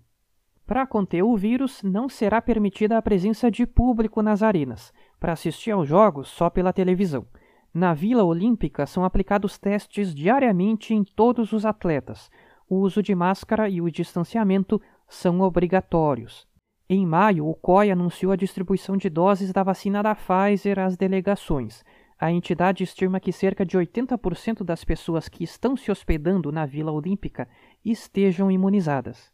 Para 0.66 0.88
conter 0.88 1.24
o 1.24 1.36
vírus, 1.36 1.84
não 1.84 2.08
será 2.08 2.42
permitida 2.42 2.98
a 2.98 3.02
presença 3.02 3.52
de 3.52 3.66
público 3.66 4.22
nas 4.22 4.42
arenas, 4.42 4.94
para 5.20 5.34
assistir 5.34 5.72
aos 5.72 5.88
jogos 5.88 6.30
só 6.30 6.50
pela 6.50 6.72
televisão. 6.72 7.26
Na 7.74 7.94
Vila 7.94 8.24
Olímpica 8.24 8.86
são 8.86 9.04
aplicados 9.04 9.58
testes 9.58 10.14
diariamente 10.14 10.94
em 10.94 11.04
todos 11.04 11.52
os 11.52 11.66
atletas. 11.66 12.30
O 12.70 12.78
uso 12.78 13.02
de 13.04 13.14
máscara 13.14 13.70
e 13.70 13.82
o 13.82 13.92
distanciamento 13.92 14.82
são 15.08 15.42
obrigatórios. 15.42 16.48
Em 16.90 17.06
maio, 17.06 17.48
o 17.48 17.54
COI 17.56 17.92
anunciou 17.92 18.32
a 18.34 18.36
distribuição 18.36 18.98
de 18.98 19.10
doses 19.10 19.54
da 19.54 19.64
vacina 19.64 20.04
da 20.04 20.14
Pfizer 20.14 20.80
às 20.80 20.98
delegações. 20.98 21.84
A 22.22 22.32
entidade 22.32 22.84
estima 22.84 23.20
que 23.20 23.32
cerca 23.32 23.66
de 23.66 23.76
80% 23.76 24.64
das 24.64 24.84
pessoas 24.84 25.28
que 25.28 25.44
estão 25.44 25.76
se 25.76 25.90
hospedando 25.90 26.52
na 26.52 26.68
Vila 26.68 26.92
Olímpica 26.92 27.48
estejam 27.84 28.52
imunizadas. 28.52 29.32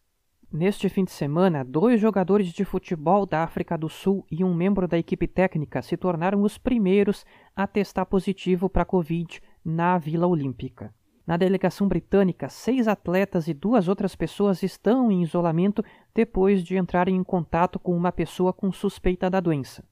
Neste 0.50 0.88
fim 0.88 1.03
de 1.03 1.12
semana, 1.12 1.65
dois 1.65 2.00
jogadores 2.00 2.48
de 2.48 2.63
futebol 2.63 3.25
da 3.25 3.44
África 3.44 3.77
do 3.77 3.89
Sul 3.89 4.25
e 4.32 4.41
um 4.41 4.53
membro 4.53 4.88
da 4.88 4.98
equipe 4.98 5.27
técnica 5.27 5.82
se 5.82 5.98
tornaram 5.98 6.41
os 6.44 6.58
primeiros 6.58 7.25
a 7.53 7.67
testar 7.67 8.06
positivo 8.06 8.70
para 8.70 8.84
a 8.84 8.86
Covid 8.86 9.41
na 9.65 9.98
Vila 9.98 10.25
Olímpica. 10.25 10.96
Na 11.25 11.36
delegação 11.36 11.89
britânica, 11.89 12.48
seis 12.48 12.88
atletas 12.88 13.50
e 13.50 13.53
duas 13.53 13.89
outras 13.89 14.15
pessoas 14.15 14.63
estão 14.63 15.12
em 15.12 15.24
isolamento 15.24 15.84
depois 16.15 16.63
de 16.63 16.77
entrarem 16.77 17.17
em 17.17 17.24
contato 17.25 17.77
com 17.77 17.94
uma 17.94 18.13
pessoa 18.13 18.53
com 18.53 18.72
suspeita 18.72 19.29
da 19.29 19.41
doença. 19.41 19.84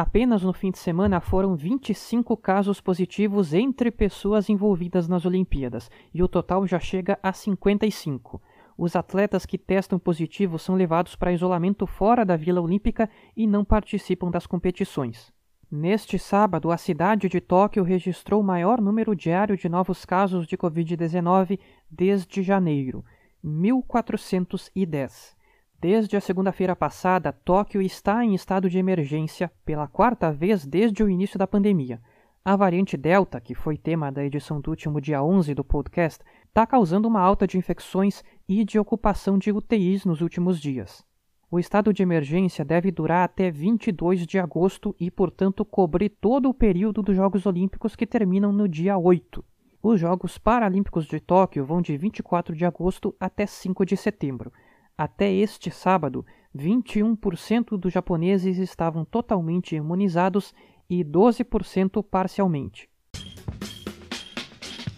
Apenas 0.00 0.44
no 0.44 0.52
fim 0.52 0.70
de 0.70 0.78
semana 0.78 1.20
foram 1.20 1.56
25 1.56 2.36
casos 2.36 2.80
positivos 2.80 3.52
entre 3.52 3.90
pessoas 3.90 4.48
envolvidas 4.48 5.08
nas 5.08 5.26
Olimpíadas, 5.26 5.90
e 6.14 6.22
o 6.22 6.28
total 6.28 6.64
já 6.68 6.78
chega 6.78 7.18
a 7.20 7.32
55 7.32 8.40
os 8.78 8.94
atletas 8.94 9.44
que 9.44 9.58
testam 9.58 9.98
positivo 9.98 10.56
são 10.56 10.76
levados 10.76 11.16
para 11.16 11.32
isolamento 11.32 11.84
fora 11.84 12.24
da 12.24 12.36
Vila 12.36 12.60
Olímpica 12.60 13.10
e 13.36 13.44
não 13.44 13.64
participam 13.64 14.30
das 14.30 14.46
competições. 14.46 15.32
Neste 15.68 16.16
sábado, 16.16 16.70
a 16.70 16.76
cidade 16.76 17.28
de 17.28 17.40
Tóquio 17.40 17.82
registrou 17.82 18.40
o 18.40 18.44
maior 18.44 18.80
número 18.80 19.16
diário 19.16 19.56
de 19.56 19.68
novos 19.68 20.04
casos 20.04 20.46
de 20.46 20.56
Covid-19 20.56 21.58
desde 21.90 22.40
janeiro, 22.40 23.04
1.410. 23.44 25.36
Desde 25.80 26.16
a 26.16 26.20
segunda-feira 26.20 26.74
passada, 26.74 27.32
Tóquio 27.32 27.80
está 27.80 28.24
em 28.24 28.34
estado 28.34 28.68
de 28.68 28.78
emergência 28.78 29.48
pela 29.64 29.86
quarta 29.86 30.32
vez 30.32 30.66
desde 30.66 31.04
o 31.04 31.08
início 31.08 31.38
da 31.38 31.46
pandemia. 31.46 32.00
A 32.44 32.56
variante 32.56 32.96
Delta, 32.96 33.40
que 33.40 33.54
foi 33.54 33.76
tema 33.76 34.10
da 34.10 34.24
edição 34.24 34.60
do 34.60 34.70
último 34.70 35.00
dia 35.00 35.22
11 35.22 35.54
do 35.54 35.62
podcast, 35.62 36.24
está 36.48 36.66
causando 36.66 37.06
uma 37.06 37.20
alta 37.20 37.46
de 37.46 37.56
infecções 37.56 38.24
e 38.48 38.64
de 38.64 38.76
ocupação 38.76 39.38
de 39.38 39.52
UTIs 39.52 40.04
nos 40.04 40.20
últimos 40.20 40.60
dias. 40.60 41.04
O 41.48 41.60
estado 41.60 41.92
de 41.92 42.02
emergência 42.02 42.64
deve 42.64 42.90
durar 42.90 43.22
até 43.22 43.48
22 43.48 44.26
de 44.26 44.36
agosto 44.36 44.96
e, 44.98 45.12
portanto, 45.12 45.64
cobrir 45.64 46.08
todo 46.08 46.48
o 46.48 46.54
período 46.54 47.04
dos 47.04 47.14
Jogos 47.14 47.46
Olímpicos 47.46 47.94
que 47.94 48.04
terminam 48.04 48.50
no 48.50 48.68
dia 48.68 48.98
8. 48.98 49.44
Os 49.80 50.00
Jogos 50.00 50.38
Paralímpicos 50.38 51.06
de 51.06 51.20
Tóquio 51.20 51.64
vão 51.64 51.80
de 51.80 51.96
24 51.96 52.56
de 52.56 52.64
agosto 52.64 53.14
até 53.20 53.46
5 53.46 53.86
de 53.86 53.96
setembro. 53.96 54.52
Até 54.98 55.32
este 55.32 55.70
sábado, 55.70 56.26
21% 56.56 57.78
dos 57.78 57.92
japoneses 57.92 58.58
estavam 58.58 59.04
totalmente 59.04 59.76
imunizados 59.76 60.52
e 60.90 61.04
12% 61.04 62.02
parcialmente. 62.02 62.88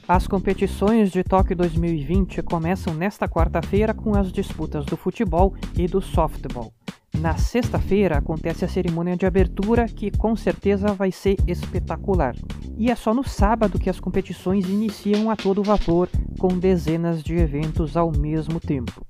As 0.08 0.26
competições 0.26 1.12
de 1.12 1.22
Tóquio 1.22 1.54
2020 1.54 2.42
começam 2.42 2.94
nesta 2.94 3.28
quarta-feira 3.28 3.92
com 3.92 4.16
as 4.16 4.32
disputas 4.32 4.86
do 4.86 4.96
futebol 4.96 5.54
e 5.76 5.86
do 5.86 6.00
softball. 6.00 6.72
Na 7.18 7.36
sexta-feira 7.36 8.16
acontece 8.16 8.64
a 8.64 8.68
cerimônia 8.68 9.18
de 9.18 9.26
abertura, 9.26 9.84
que 9.84 10.10
com 10.10 10.34
certeza 10.34 10.94
vai 10.94 11.12
ser 11.12 11.36
espetacular. 11.46 12.34
E 12.78 12.90
é 12.90 12.94
só 12.94 13.12
no 13.12 13.22
sábado 13.22 13.78
que 13.78 13.90
as 13.90 14.00
competições 14.00 14.66
iniciam 14.66 15.30
a 15.30 15.36
todo 15.36 15.62
vapor, 15.62 16.08
com 16.38 16.58
dezenas 16.58 17.22
de 17.22 17.34
eventos 17.34 17.98
ao 17.98 18.10
mesmo 18.10 18.58
tempo. 18.58 19.09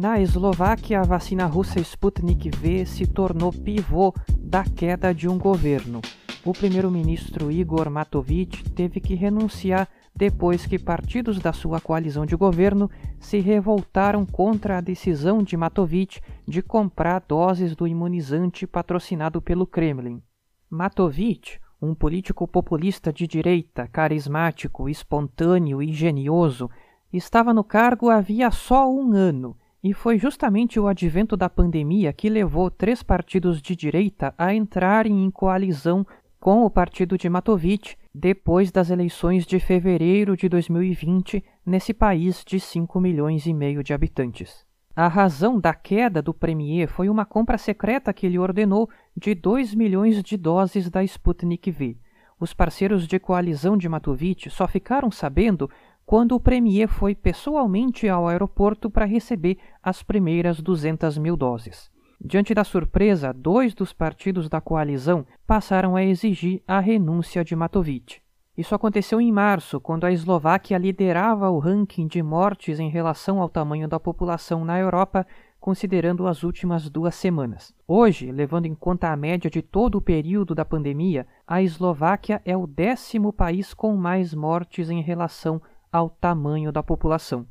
Na 0.00 0.18
Eslováquia, 0.18 0.98
a 0.98 1.04
vacina 1.04 1.44
russa 1.44 1.78
Sputnik 1.78 2.48
V 2.48 2.86
se 2.86 3.06
tornou 3.06 3.52
pivô 3.52 4.14
da 4.38 4.64
queda 4.64 5.12
de 5.12 5.28
um 5.28 5.36
governo. 5.36 6.00
O 6.42 6.54
primeiro-ministro 6.54 7.52
Igor 7.52 7.90
Matovic 7.90 8.64
teve 8.70 8.98
que 8.98 9.14
renunciar 9.14 9.86
depois 10.16 10.64
que 10.64 10.78
partidos 10.78 11.38
da 11.38 11.52
sua 11.52 11.82
coalizão 11.82 12.24
de 12.24 12.34
governo 12.34 12.90
se 13.18 13.40
revoltaram 13.40 14.24
contra 14.24 14.78
a 14.78 14.80
decisão 14.80 15.42
de 15.42 15.54
Matovic 15.54 16.18
de 16.48 16.62
comprar 16.62 17.22
doses 17.28 17.76
do 17.76 17.86
imunizante 17.86 18.66
patrocinado 18.66 19.42
pelo 19.42 19.66
Kremlin. 19.66 20.22
Matovic, 20.70 21.58
um 21.78 21.94
político 21.94 22.48
populista 22.48 23.12
de 23.12 23.26
direita, 23.26 23.86
carismático, 23.86 24.88
espontâneo 24.88 25.82
e 25.82 25.92
genioso, 25.92 26.70
estava 27.12 27.52
no 27.52 27.62
cargo 27.62 28.08
havia 28.08 28.50
só 28.50 28.90
um 28.90 29.12
ano 29.12 29.54
e 29.82 29.94
foi 29.94 30.18
justamente 30.18 30.78
o 30.78 30.86
advento 30.86 31.36
da 31.36 31.48
pandemia 31.48 32.12
que 32.12 32.28
levou 32.28 32.70
três 32.70 33.02
partidos 33.02 33.62
de 33.62 33.74
direita 33.74 34.34
a 34.36 34.54
entrarem 34.54 35.24
em 35.24 35.30
coalizão 35.30 36.06
com 36.38 36.64
o 36.64 36.70
partido 36.70 37.16
de 37.16 37.28
Matovic 37.28 37.96
depois 38.14 38.70
das 38.70 38.90
eleições 38.90 39.46
de 39.46 39.58
fevereiro 39.58 40.36
de 40.36 40.48
2020 40.48 41.44
nesse 41.64 41.94
país 41.94 42.42
de 42.44 42.58
5 42.58 43.00
milhões 43.00 43.46
e 43.46 43.52
meio 43.52 43.82
de 43.82 43.92
habitantes. 43.92 44.64
A 44.94 45.06
razão 45.06 45.58
da 45.58 45.72
queda 45.72 46.20
do 46.20 46.34
premier 46.34 46.88
foi 46.88 47.08
uma 47.08 47.24
compra 47.24 47.56
secreta 47.56 48.12
que 48.12 48.26
ele 48.26 48.38
ordenou 48.38 48.90
de 49.16 49.34
2 49.34 49.74
milhões 49.74 50.22
de 50.22 50.36
doses 50.36 50.90
da 50.90 51.02
Sputnik 51.04 51.70
V. 51.70 51.96
Os 52.40 52.54
parceiros 52.54 53.06
de 53.06 53.18
coalizão 53.18 53.76
de 53.76 53.88
Matovic 53.88 54.50
só 54.50 54.66
ficaram 54.66 55.10
sabendo 55.10 55.70
quando 56.10 56.32
o 56.32 56.40
premier 56.40 56.88
foi 56.88 57.14
pessoalmente 57.14 58.08
ao 58.08 58.26
aeroporto 58.26 58.90
para 58.90 59.04
receber 59.04 59.58
as 59.80 60.02
primeiras 60.02 60.60
200 60.60 61.16
mil 61.18 61.36
doses. 61.36 61.88
Diante 62.20 62.52
da 62.52 62.64
surpresa, 62.64 63.32
dois 63.32 63.74
dos 63.74 63.92
partidos 63.92 64.48
da 64.48 64.60
coalizão 64.60 65.24
passaram 65.46 65.94
a 65.94 66.02
exigir 66.02 66.64
a 66.66 66.80
renúncia 66.80 67.44
de 67.44 67.54
Matovic. 67.54 68.16
Isso 68.58 68.74
aconteceu 68.74 69.20
em 69.20 69.30
março, 69.30 69.80
quando 69.80 70.04
a 70.04 70.10
Eslováquia 70.10 70.78
liderava 70.78 71.48
o 71.48 71.60
ranking 71.60 72.08
de 72.08 72.20
mortes 72.20 72.80
em 72.80 72.90
relação 72.90 73.40
ao 73.40 73.48
tamanho 73.48 73.86
da 73.86 74.00
população 74.00 74.64
na 74.64 74.80
Europa, 74.80 75.24
considerando 75.60 76.26
as 76.26 76.42
últimas 76.42 76.90
duas 76.90 77.14
semanas. 77.14 77.72
Hoje, 77.86 78.32
levando 78.32 78.66
em 78.66 78.74
conta 78.74 79.12
a 79.12 79.16
média 79.16 79.48
de 79.48 79.62
todo 79.62 79.98
o 79.98 80.02
período 80.02 80.56
da 80.56 80.64
pandemia, 80.64 81.24
a 81.46 81.62
Eslováquia 81.62 82.42
é 82.44 82.56
o 82.56 82.66
décimo 82.66 83.32
país 83.32 83.72
com 83.72 83.94
mais 83.94 84.34
mortes 84.34 84.90
em 84.90 85.00
relação 85.00 85.62
ao 85.92 86.10
tamanho 86.10 86.70
da 86.70 86.82
população. 86.82 87.46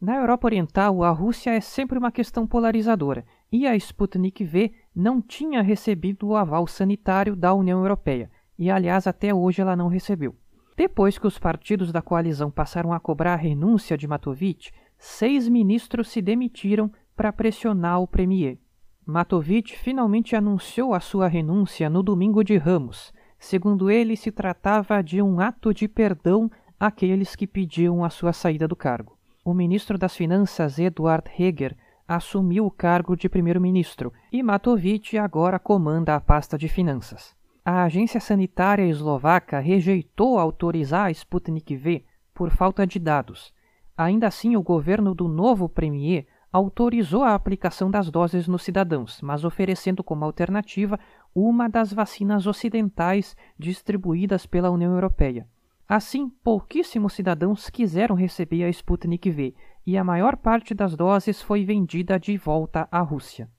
Na 0.00 0.16
Europa 0.16 0.46
Oriental, 0.46 1.02
a 1.02 1.10
Rússia 1.10 1.50
é 1.50 1.60
sempre 1.60 1.98
uma 1.98 2.12
questão 2.12 2.46
polarizadora 2.46 3.24
e 3.50 3.66
a 3.66 3.74
Sputnik 3.76 4.44
V 4.44 4.72
não 4.94 5.22
tinha 5.22 5.62
recebido 5.62 6.28
o 6.28 6.36
aval 6.36 6.66
sanitário 6.66 7.34
da 7.34 7.54
União 7.54 7.80
Europeia 7.80 8.30
e, 8.58 8.70
aliás, 8.70 9.06
até 9.06 9.32
hoje 9.32 9.62
ela 9.62 9.76
não 9.76 9.88
recebeu. 9.88 10.36
Depois 10.76 11.18
que 11.18 11.26
os 11.26 11.38
partidos 11.38 11.92
da 11.92 12.02
coalizão 12.02 12.50
passaram 12.50 12.92
a 12.92 13.00
cobrar 13.00 13.34
a 13.34 13.36
renúncia 13.36 13.96
de 13.96 14.08
Matovic, 14.08 14.72
seis 14.98 15.48
ministros 15.48 16.08
se 16.08 16.20
demitiram 16.20 16.90
para 17.16 17.32
pressionar 17.32 18.00
o 18.00 18.08
premier. 18.08 18.58
Matovic 19.06 19.76
finalmente 19.76 20.34
anunciou 20.34 20.94
a 20.94 21.00
sua 21.00 21.28
renúncia 21.28 21.88
no 21.88 22.02
domingo 22.02 22.42
de 22.42 22.56
Ramos. 22.56 23.12
Segundo 23.38 23.90
ele, 23.90 24.16
se 24.16 24.32
tratava 24.32 25.02
de 25.02 25.22
um 25.22 25.38
ato 25.38 25.72
de 25.72 25.86
perdão 25.86 26.50
àqueles 26.78 27.34
que 27.36 27.46
pediam 27.46 28.04
a 28.04 28.10
sua 28.10 28.32
saída 28.32 28.68
do 28.68 28.76
cargo. 28.76 29.16
O 29.44 29.52
ministro 29.52 29.98
das 29.98 30.16
Finanças, 30.16 30.78
Eduard 30.78 31.30
Heger, 31.38 31.76
assumiu 32.06 32.66
o 32.66 32.70
cargo 32.70 33.16
de 33.16 33.28
primeiro-ministro 33.28 34.12
e 34.32 34.42
Matovic 34.42 35.16
agora 35.16 35.58
comanda 35.58 36.14
a 36.14 36.20
pasta 36.20 36.56
de 36.58 36.68
finanças. 36.68 37.34
A 37.64 37.84
agência 37.84 38.20
sanitária 38.20 38.86
eslovaca 38.86 39.58
rejeitou 39.58 40.38
autorizar 40.38 41.06
a 41.06 41.10
Sputnik 41.10 41.74
V 41.76 42.04
por 42.34 42.50
falta 42.50 42.86
de 42.86 42.98
dados. 42.98 43.54
Ainda 43.96 44.26
assim, 44.26 44.54
o 44.56 44.62
governo 44.62 45.14
do 45.14 45.28
novo 45.28 45.68
premier 45.68 46.26
autorizou 46.52 47.22
a 47.22 47.34
aplicação 47.34 47.90
das 47.90 48.10
doses 48.10 48.46
nos 48.46 48.62
cidadãos, 48.62 49.20
mas 49.22 49.44
oferecendo 49.44 50.04
como 50.04 50.24
alternativa 50.24 51.00
uma 51.34 51.68
das 51.68 51.92
vacinas 51.92 52.46
ocidentais 52.46 53.34
distribuídas 53.58 54.46
pela 54.46 54.70
União 54.70 54.92
Europeia. 54.92 55.48
Assim, 55.88 56.30
pouquíssimos 56.42 57.12
cidadãos 57.12 57.68
quiseram 57.68 58.16
receber 58.16 58.64
a 58.64 58.70
Sputnik 58.70 59.30
V 59.30 59.54
e 59.86 59.98
a 59.98 60.04
maior 60.04 60.36
parte 60.36 60.74
das 60.74 60.96
doses 60.96 61.42
foi 61.42 61.64
vendida 61.64 62.18
de 62.18 62.36
volta 62.38 62.88
à 62.90 63.00
Rússia. 63.00 63.50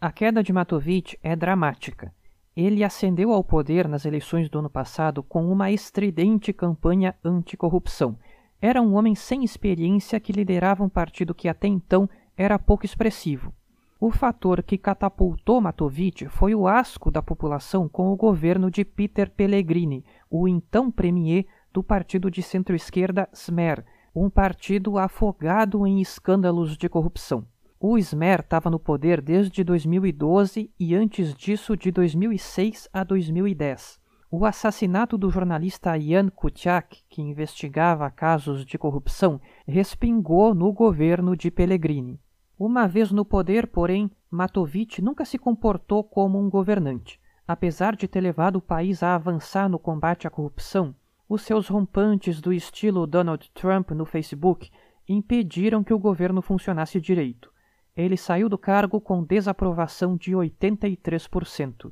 A 0.00 0.12
queda 0.12 0.42
de 0.42 0.52
Matovich 0.52 1.18
é 1.22 1.34
dramática. 1.34 2.14
Ele 2.56 2.84
ascendeu 2.84 3.32
ao 3.32 3.42
poder 3.42 3.88
nas 3.88 4.04
eleições 4.04 4.48
do 4.48 4.60
ano 4.60 4.70
passado 4.70 5.22
com 5.22 5.50
uma 5.50 5.72
estridente 5.72 6.52
campanha 6.52 7.16
anticorrupção. 7.24 8.16
Era 8.60 8.80
um 8.80 8.94
homem 8.94 9.14
sem 9.14 9.42
experiência 9.42 10.20
que 10.20 10.32
liderava 10.32 10.84
um 10.84 10.88
partido 10.88 11.34
que 11.34 11.48
até 11.48 11.66
então 11.66 12.08
era 12.36 12.58
pouco 12.58 12.84
expressivo. 12.84 13.52
O 13.98 14.10
fator 14.10 14.62
que 14.62 14.76
catapultou 14.76 15.60
Matovich 15.60 16.26
foi 16.28 16.54
o 16.54 16.66
asco 16.66 17.10
da 17.10 17.22
população 17.22 17.88
com 17.88 18.12
o 18.12 18.16
governo 18.16 18.70
de 18.70 18.84
Peter 18.84 19.30
Pellegrini, 19.30 20.04
o 20.28 20.48
então 20.48 20.90
premier 20.90 21.46
do 21.72 21.82
partido 21.82 22.30
de 22.30 22.42
centro-esquerda 22.42 23.28
Smer, 23.32 23.84
um 24.14 24.28
partido 24.28 24.98
afogado 24.98 25.86
em 25.86 26.00
escândalos 26.00 26.76
de 26.76 26.88
corrupção. 26.88 27.46
O 27.80 27.98
Smer 27.98 28.40
estava 28.40 28.70
no 28.70 28.78
poder 28.78 29.20
desde 29.20 29.64
2012 29.64 30.70
e 30.78 30.94
antes 30.94 31.34
disso 31.34 31.76
de 31.76 31.90
2006 31.90 32.88
a 32.92 33.02
2010. 33.02 34.00
O 34.30 34.44
assassinato 34.46 35.18
do 35.18 35.30
jornalista 35.30 35.98
Jan 35.98 36.28
Kuciak, 36.28 37.02
que 37.08 37.20
investigava 37.20 38.08
casos 38.10 38.64
de 38.64 38.78
corrupção, 38.78 39.40
respingou 39.66 40.54
no 40.54 40.72
governo 40.72 41.36
de 41.36 41.50
Pellegrini. 41.50 42.20
Uma 42.58 42.86
vez 42.86 43.10
no 43.10 43.24
poder, 43.24 43.66
porém, 43.66 44.10
Matovic 44.30 45.02
nunca 45.02 45.24
se 45.24 45.36
comportou 45.36 46.04
como 46.04 46.38
um 46.38 46.48
governante. 46.48 47.20
Apesar 47.46 47.96
de 47.96 48.06
ter 48.06 48.20
levado 48.20 48.56
o 48.56 48.62
país 48.62 49.02
a 49.02 49.14
avançar 49.14 49.68
no 49.68 49.78
combate 49.78 50.26
à 50.26 50.30
corrupção, 50.30 50.94
os 51.32 51.40
seus 51.40 51.66
rompantes 51.66 52.42
do 52.42 52.52
estilo 52.52 53.06
Donald 53.06 53.50
Trump 53.54 53.92
no 53.92 54.04
Facebook 54.04 54.70
impediram 55.08 55.82
que 55.82 55.94
o 55.94 55.98
governo 55.98 56.42
funcionasse 56.42 57.00
direito. 57.00 57.50
Ele 57.96 58.18
saiu 58.18 58.50
do 58.50 58.58
cargo 58.58 59.00
com 59.00 59.24
desaprovação 59.24 60.14
de 60.14 60.32
83%. 60.32 61.90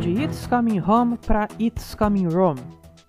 De 0.00 0.10
It's 0.24 0.44
Coming 0.48 0.80
Home 0.80 1.18
para 1.18 1.46
It's 1.60 1.94
Coming 1.94 2.26
Rome. 2.26 2.60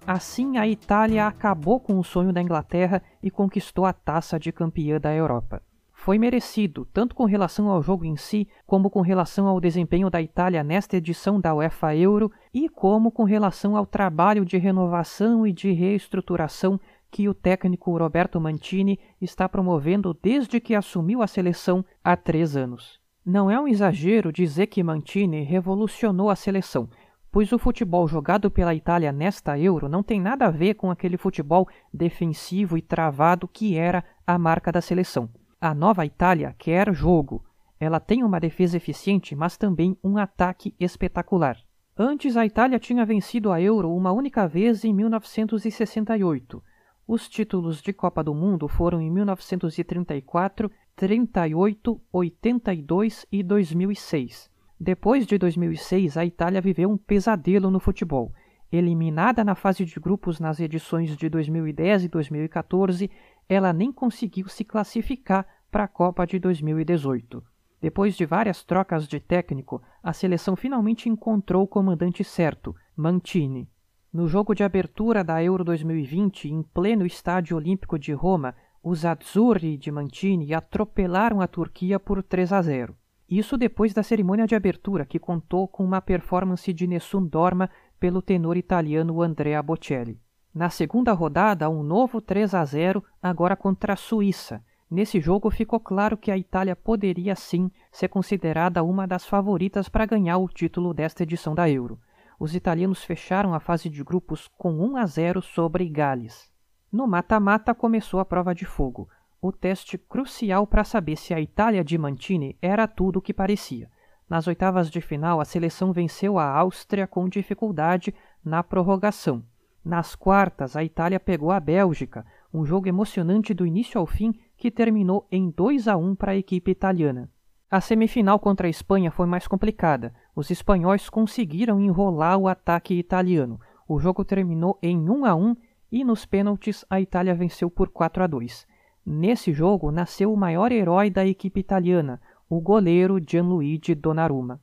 Assim, 0.05 0.59
a 0.59 0.67
Itália 0.67 1.25
acabou 1.25 1.79
com 1.79 1.97
o 1.97 2.03
sonho 2.03 2.31
da 2.31 2.43
Inglaterra 2.43 3.01
e 3.23 3.31
conquistou 3.31 3.85
a 3.85 3.93
taça 3.93 4.39
de 4.39 4.51
campeã 4.51 4.99
da 4.99 5.11
Europa. 5.11 5.63
Foi 6.05 6.19
merecido, 6.19 6.87
tanto 6.93 7.15
com 7.15 7.25
relação 7.25 7.67
ao 7.67 7.81
jogo 7.81 8.05
em 8.05 8.15
si, 8.15 8.47
como 8.67 8.91
com 8.91 9.01
relação 9.01 9.47
ao 9.47 9.59
desempenho 9.59 10.07
da 10.07 10.21
Itália 10.21 10.63
nesta 10.63 10.97
edição 10.97 11.41
da 11.41 11.55
UEFA 11.55 11.95
Euro 11.95 12.31
e 12.53 12.69
como 12.69 13.11
com 13.11 13.23
relação 13.23 13.75
ao 13.75 13.87
trabalho 13.87 14.45
de 14.45 14.55
renovação 14.55 15.47
e 15.47 15.51
de 15.51 15.71
reestruturação 15.71 16.79
que 17.09 17.27
o 17.27 17.33
técnico 17.33 17.97
Roberto 17.97 18.39
Mantini 18.39 18.99
está 19.19 19.49
promovendo 19.49 20.15
desde 20.21 20.59
que 20.59 20.75
assumiu 20.75 21.23
a 21.23 21.27
seleção 21.27 21.83
há 22.03 22.15
três 22.15 22.55
anos. 22.55 22.99
Não 23.25 23.49
é 23.49 23.59
um 23.59 23.67
exagero 23.67 24.31
dizer 24.31 24.67
que 24.67 24.83
Mantini 24.83 25.41
revolucionou 25.41 26.29
a 26.29 26.35
seleção, 26.35 26.87
pois 27.31 27.51
o 27.51 27.57
futebol 27.57 28.07
jogado 28.07 28.51
pela 28.51 28.75
Itália 28.75 29.11
nesta 29.11 29.57
Euro 29.57 29.89
não 29.89 30.03
tem 30.03 30.21
nada 30.21 30.45
a 30.45 30.51
ver 30.51 30.75
com 30.75 30.91
aquele 30.91 31.17
futebol 31.17 31.67
defensivo 31.91 32.77
e 32.77 32.81
travado 32.83 33.47
que 33.47 33.75
era 33.75 34.03
a 34.27 34.37
marca 34.37 34.71
da 34.71 34.81
seleção. 34.81 35.27
A 35.59 35.73
nova 35.73 36.05
Itália 36.05 36.55
quer 36.57 36.93
jogo. 36.93 37.43
Ela 37.79 37.99
tem 37.99 38.23
uma 38.23 38.39
defesa 38.39 38.77
eficiente, 38.77 39.35
mas 39.35 39.57
também 39.57 39.97
um 40.03 40.17
ataque 40.17 40.73
espetacular. 40.79 41.57
Antes, 41.97 42.35
a 42.35 42.45
Itália 42.45 42.79
tinha 42.79 43.05
vencido 43.05 43.51
a 43.51 43.61
Euro 43.61 43.93
uma 43.93 44.11
única 44.11 44.47
vez 44.47 44.83
em 44.83 44.93
1968 44.93 46.61
os 47.07 47.29
títulos 47.29 47.83
de 47.83 47.93
Copa 47.93 48.23
do 48.23 48.33
Mundo 48.33 48.67
foram 48.67 48.99
em 48.99 49.11
1934, 49.11 50.71
38, 50.95 52.01
82 52.11 53.27
e 53.31 53.43
2006. 53.43 54.49
Depois 54.79 55.27
de 55.27 55.37
2006, 55.37 56.17
a 56.17 56.25
Itália 56.25 56.59
viveu 56.59 56.89
um 56.89 56.97
pesadelo 56.97 57.69
no 57.69 57.79
futebol. 57.79 58.33
Eliminada 58.71 59.43
na 59.43 59.53
fase 59.53 59.85
de 59.85 59.99
grupos 59.99 60.39
nas 60.39 60.59
edições 60.59 61.15
de 61.15 61.29
2010 61.29 62.05
e 62.05 62.07
2014, 62.07 63.11
ela 63.47 63.71
nem 63.71 63.91
conseguiu 63.91 64.47
se 64.47 64.63
classificar 64.63 65.45
para 65.71 65.83
a 65.83 65.87
Copa 65.87 66.25
de 66.25 66.39
2018. 66.39 67.43
Depois 67.81 68.15
de 68.15 68.25
várias 68.25 68.63
trocas 68.63 69.07
de 69.07 69.19
técnico, 69.19 69.81
a 70.01 70.13
seleção 70.13 70.55
finalmente 70.55 71.07
encontrou 71.09 71.63
o 71.63 71.67
comandante 71.67 72.23
certo, 72.23 72.75
Mantini. 72.95 73.69
No 74.11 74.27
jogo 74.27 74.55
de 74.55 74.63
abertura 74.63 75.23
da 75.23 75.43
Euro 75.43 75.63
2020, 75.63 76.49
em 76.49 76.63
pleno 76.63 77.05
Estádio 77.05 77.57
Olímpico 77.57 77.99
de 77.99 78.13
Roma, 78.13 78.55
os 78.81 79.03
Azzurri 79.03 79.77
de 79.77 79.91
Mantini 79.91 80.53
atropelaram 80.53 81.41
a 81.41 81.47
Turquia 81.47 81.99
por 81.99 82.23
3 82.23 82.53
a 82.53 82.61
0. 82.61 82.95
Isso 83.29 83.57
depois 83.57 83.93
da 83.93 84.03
cerimônia 84.03 84.47
de 84.47 84.55
abertura, 84.55 85.05
que 85.05 85.19
contou 85.19 85.67
com 85.67 85.83
uma 85.83 85.99
performance 85.99 86.71
de 86.71 86.87
Nessun 86.87 87.25
Dorma 87.25 87.69
pelo 87.99 88.21
tenor 88.21 88.55
italiano 88.55 89.21
Andrea 89.21 89.61
Bocelli. 89.61 90.19
Na 90.55 90.69
segunda 90.69 91.11
rodada, 91.11 91.69
um 91.69 91.83
novo 91.83 92.21
3 92.21 92.55
a 92.55 92.65
0, 92.65 93.03
agora 93.21 93.55
contra 93.55 93.93
a 93.93 93.97
Suíça. 93.97 94.63
Nesse 94.89 95.19
jogo 95.19 95.51
ficou 95.51 95.79
claro 95.79 96.17
que 96.17 96.31
a 96.31 96.37
Itália 96.37 96.75
poderia 96.75 97.35
sim 97.35 97.69
ser 97.91 98.07
considerada 98.07 98.83
uma 98.83 99.05
das 99.05 99.25
favoritas 99.25 99.89
para 99.89 100.05
ganhar 100.05 100.37
o 100.37 100.47
título 100.47 100.93
desta 100.93 101.23
edição 101.23 101.53
da 101.53 101.69
Euro 101.69 101.99
os 102.39 102.55
italianos 102.55 103.03
fecharam 103.03 103.53
a 103.53 103.59
fase 103.59 103.89
de 103.89 104.03
grupos 104.03 104.47
com 104.57 104.73
1 104.73 104.97
a 104.97 105.05
0 105.05 105.41
sobre 105.41 105.87
Gales. 105.87 106.51
No 106.91 107.07
mata-mata 107.07 107.73
começou 107.73 108.19
a 108.19 108.25
prova 108.25 108.53
de 108.53 108.65
fogo, 108.65 109.09
o 109.41 109.51
teste 109.51 109.97
crucial 109.97 110.65
para 110.65 110.83
saber 110.83 111.17
se 111.17 111.33
a 111.33 111.39
Itália 111.39 111.83
de 111.83 111.97
Mantini 111.97 112.57
era 112.61 112.87
tudo 112.87 113.19
o 113.19 113.21
que 113.21 113.33
parecia. 113.33 113.89
Nas 114.29 114.47
oitavas 114.47 114.89
de 114.89 115.01
final, 115.01 115.39
a 115.39 115.45
seleção 115.45 115.93
venceu 115.93 116.39
a 116.39 116.49
Áustria 116.49 117.05
com 117.05 117.29
dificuldade 117.29 118.13
na 118.43 118.63
prorrogação. 118.63 119.43
Nas 119.85 120.15
quartas, 120.15 120.75
a 120.75 120.83
Itália 120.83 121.19
pegou 121.19 121.51
a 121.51 121.59
Bélgica, 121.59 122.25
um 122.51 122.65
jogo 122.65 122.87
emocionante 122.87 123.53
do 123.53 123.67
início 123.67 123.99
ao 123.99 124.07
fim 124.07 124.33
que 124.57 124.71
terminou 124.71 125.27
em 125.31 125.51
2 125.51 125.87
a 125.87 125.95
1 125.95 126.15
para 126.15 126.31
a 126.31 126.35
equipe 126.35 126.71
italiana. 126.71 127.29
A 127.69 127.79
semifinal 127.79 128.39
contra 128.39 128.65
a 128.65 128.69
Espanha 128.69 129.11
foi 129.11 129.27
mais 129.27 129.47
complicada. 129.47 130.11
Os 130.35 130.49
espanhóis 130.49 131.07
conseguiram 131.07 131.79
enrolar 131.79 132.35
o 132.35 132.47
ataque 132.47 132.95
italiano. 132.95 133.59
O 133.87 133.99
jogo 133.99 134.25
terminou 134.25 134.79
em 134.81 134.97
1 135.07 135.23
a 135.23 135.35
1 135.35 135.55
e 135.91 136.03
nos 136.03 136.25
pênaltis 136.25 136.83
a 136.89 136.99
Itália 136.99 137.35
venceu 137.35 137.69
por 137.69 137.89
4 137.89 138.23
a 138.23 138.27
2. 138.27 138.65
Nesse 139.05 139.53
jogo 139.53 139.91
nasceu 139.91 140.33
o 140.33 140.37
maior 140.37 140.71
herói 140.71 141.11
da 141.11 141.23
equipe 141.23 141.59
italiana, 141.59 142.19
o 142.49 142.59
goleiro 142.59 143.19
Gianluigi 143.19 143.93
Donnarumma. 143.93 144.59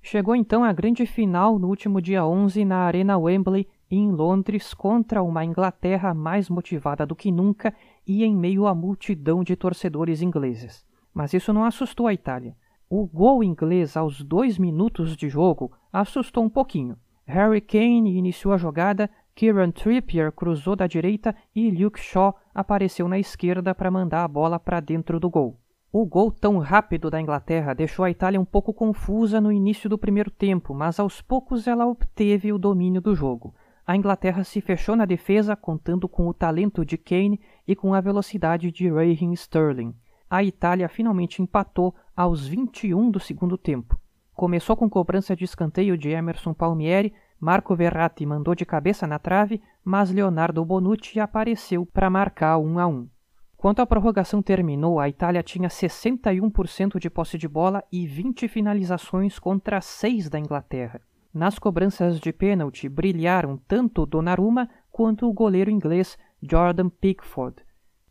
Chegou 0.00 0.36
então 0.36 0.62
a 0.62 0.72
grande 0.72 1.06
final 1.06 1.58
no 1.58 1.66
último 1.66 2.00
dia 2.00 2.24
11 2.24 2.64
na 2.64 2.84
Arena 2.84 3.18
Wembley 3.18 3.66
em 3.90 4.10
Londres 4.10 4.72
contra 4.72 5.22
uma 5.22 5.44
Inglaterra 5.44 6.14
mais 6.14 6.48
motivada 6.48 7.04
do 7.04 7.16
que 7.16 7.32
nunca 7.32 7.74
e 8.06 8.24
em 8.24 8.36
meio 8.36 8.66
à 8.66 8.74
multidão 8.74 9.42
de 9.42 9.56
torcedores 9.56 10.22
ingleses. 10.22 10.84
Mas 11.12 11.34
isso 11.34 11.52
não 11.52 11.64
assustou 11.64 12.06
a 12.06 12.14
Itália. 12.14 12.54
O 12.88 13.06
gol 13.06 13.42
inglês 13.42 13.96
aos 13.96 14.22
dois 14.22 14.58
minutos 14.58 15.16
de 15.16 15.28
jogo 15.28 15.72
assustou 15.92 16.44
um 16.44 16.48
pouquinho. 16.48 16.96
Harry 17.26 17.60
Kane 17.60 18.16
iniciou 18.16 18.52
a 18.52 18.56
jogada, 18.56 19.10
Kieran 19.34 19.70
Trippier 19.70 20.32
cruzou 20.32 20.76
da 20.76 20.86
direita 20.86 21.34
e 21.54 21.70
Luke 21.70 22.00
Shaw 22.00 22.36
apareceu 22.54 23.08
na 23.08 23.18
esquerda 23.18 23.74
para 23.74 23.90
mandar 23.90 24.24
a 24.24 24.28
bola 24.28 24.58
para 24.58 24.80
dentro 24.80 25.18
do 25.18 25.30
gol. 25.30 25.58
O 25.92 26.06
gol 26.06 26.30
tão 26.30 26.58
rápido 26.58 27.10
da 27.10 27.20
Inglaterra 27.20 27.74
deixou 27.74 28.04
a 28.04 28.10
Itália 28.10 28.40
um 28.40 28.44
pouco 28.44 28.72
confusa 28.72 29.40
no 29.40 29.50
início 29.50 29.88
do 29.90 29.98
primeiro 29.98 30.30
tempo, 30.30 30.72
mas 30.72 31.00
aos 31.00 31.20
poucos 31.20 31.66
ela 31.66 31.86
obteve 31.86 32.52
o 32.52 32.58
domínio 32.58 33.00
do 33.00 33.14
jogo. 33.14 33.54
A 33.90 33.96
Inglaterra 33.96 34.44
se 34.44 34.60
fechou 34.60 34.94
na 34.94 35.04
defesa, 35.04 35.56
contando 35.56 36.08
com 36.08 36.28
o 36.28 36.34
talento 36.34 36.84
de 36.84 36.96
Kane 36.96 37.40
e 37.66 37.74
com 37.74 37.92
a 37.92 38.00
velocidade 38.00 38.70
de 38.70 38.88
Raheem 38.88 39.32
Sterling 39.32 39.94
a 40.30 40.44
Itália 40.44 40.88
finalmente 40.88 41.42
empatou 41.42 41.92
aos 42.16 42.46
21 42.46 43.10
do 43.10 43.18
segundo 43.18 43.58
tempo. 43.58 43.98
Começou 44.32 44.76
com 44.76 44.88
cobrança 44.88 45.34
de 45.34 45.44
escanteio 45.44 45.98
de 45.98 46.08
Emerson 46.08 46.54
Palmieri, 46.54 47.12
Marco 47.40 47.74
Verratti 47.74 48.24
mandou 48.24 48.54
de 48.54 48.64
cabeça 48.64 49.08
na 49.08 49.18
trave, 49.18 49.60
mas 49.84 50.12
Leonardo 50.12 50.64
Bonucci 50.64 51.18
apareceu 51.18 51.84
para 51.84 52.08
marcar 52.08 52.58
1 52.58 52.78
a 52.78 52.86
1. 52.86 53.08
Quando 53.56 53.80
a 53.80 53.86
prorrogação 53.86 54.40
terminou, 54.40 55.00
a 55.00 55.08
Itália 55.08 55.42
tinha 55.42 55.68
61% 55.68 56.98
de 56.98 57.10
posse 57.10 57.36
de 57.36 57.48
bola 57.48 57.82
e 57.90 58.06
20 58.06 58.46
finalizações 58.46 59.38
contra 59.38 59.80
6 59.80 60.30
da 60.30 60.38
Inglaterra. 60.38 61.00
Nas 61.32 61.58
cobranças 61.58 62.18
de 62.18 62.32
pênalti 62.32 62.88
brilharam 62.88 63.56
tanto 63.56 64.04
Donnarumma 64.06 64.68
quanto 64.90 65.28
o 65.28 65.32
goleiro 65.32 65.70
inglês 65.70 66.18
Jordan 66.42 66.88
Pickford. 66.88 67.62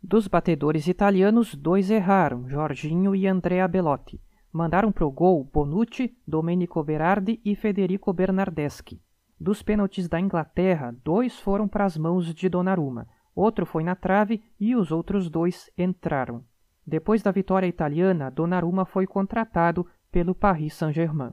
Dos 0.01 0.27
batedores 0.27 0.87
italianos, 0.87 1.53
dois 1.53 1.91
erraram, 1.91 2.47
Jorginho 2.47 3.15
e 3.15 3.27
Andrea 3.27 3.67
Belotti. 3.67 4.21
Mandaram 4.51 4.91
pro 4.91 5.11
gol 5.11 5.43
Bonucci, 5.43 6.17
Domenico 6.25 6.83
Berardi 6.83 7.39
e 7.43 7.55
Federico 7.55 8.13
Bernardeschi. 8.13 9.01
Dos 9.39 9.61
pênaltis 9.61 10.07
da 10.07 10.19
Inglaterra, 10.19 10.95
dois 11.03 11.39
foram 11.39 11.67
para 11.67 11.85
as 11.85 11.97
mãos 11.97 12.33
de 12.33 12.49
Donnarumma 12.49 13.07
outro 13.39 13.65
foi 13.65 13.83
na 13.83 13.95
trave 13.95 14.43
e 14.59 14.75
os 14.75 14.91
outros 14.91 15.29
dois 15.29 15.71
entraram. 15.77 16.43
Depois 16.85 17.21
da 17.21 17.31
vitória 17.31 17.67
italiana, 17.67 18.29
Donnarumma 18.29 18.85
foi 18.85 19.07
contratado 19.07 19.87
pelo 20.11 20.35
Paris 20.35 20.73
Saint-Germain. 20.73 21.31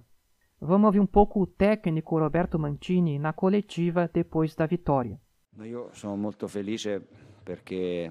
Vamos 0.58 0.86
ouvir 0.86 1.00
um 1.00 1.06
pouco 1.06 1.40
o 1.40 1.46
técnico 1.46 2.18
Roberto 2.18 2.58
Mantini 2.58 3.18
na 3.18 3.34
coletiva 3.34 4.08
depois 4.10 4.54
da 4.54 4.64
vitória. 4.64 5.20
Io 5.60 5.90
sono 5.92 6.16
molto 6.16 6.48
felice 6.48 7.06
perché 7.42 8.10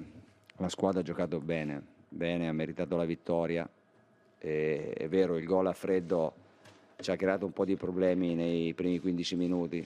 la 0.58 0.70
squadra 0.70 1.00
ha 1.00 1.04
giocato 1.04 1.40
bene, 1.40 1.82
bene, 2.08 2.48
ha 2.48 2.54
meritato 2.54 2.96
la 2.98 3.06
vittoria. 3.06 3.68
E, 4.38 4.94
è 4.94 5.08
vero, 5.10 5.38
il 5.38 5.46
gol 5.46 5.66
a 5.66 5.74
freddo 5.74 6.34
ci 6.98 7.10
ha 7.10 7.16
creato 7.16 7.46
un 7.46 7.52
po' 7.52 7.66
di 7.66 7.76
problemi 7.76 8.36
nei 8.36 8.76
primi 8.76 9.00
15 9.00 9.36
minuti, 9.36 9.86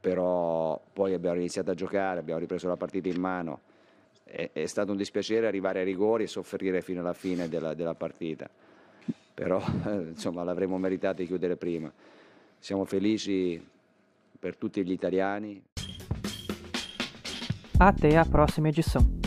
però 0.00 0.78
poi 0.92 1.14
abbiamo 1.14 1.36
iniziato 1.36 1.70
a 1.70 1.74
giocare, 1.74 2.20
abbiamo 2.20 2.40
ripreso 2.40 2.68
la 2.68 2.76
partita 2.76 3.08
in 3.08 3.18
mano. 3.18 3.60
È, 4.22 4.50
è 4.52 4.66
stato 4.66 4.90
un 4.90 4.98
dispiacere 4.98 5.46
arrivare 5.46 5.78
ai 5.78 5.86
rigori 5.86 6.24
e 6.24 6.26
soffrire 6.26 6.82
fino 6.82 7.00
alla 7.00 7.14
fine 7.14 7.48
della, 7.48 7.72
della 7.72 7.94
partita, 7.94 8.50
però 9.32 9.62
insomma 10.08 10.42
l'avremmo 10.42 10.78
meritato 10.78 11.22
di 11.22 11.26
chiudere 11.26 11.56
prima. 11.56 11.92
Siamo 12.58 12.84
felici 12.84 13.62
per 14.38 14.56
tutti 14.56 14.84
gli 14.84 14.92
italiani. 14.92 15.62
Até 17.78 18.16
a 18.16 18.24
prossima 18.24 18.68
edição. 18.68 19.19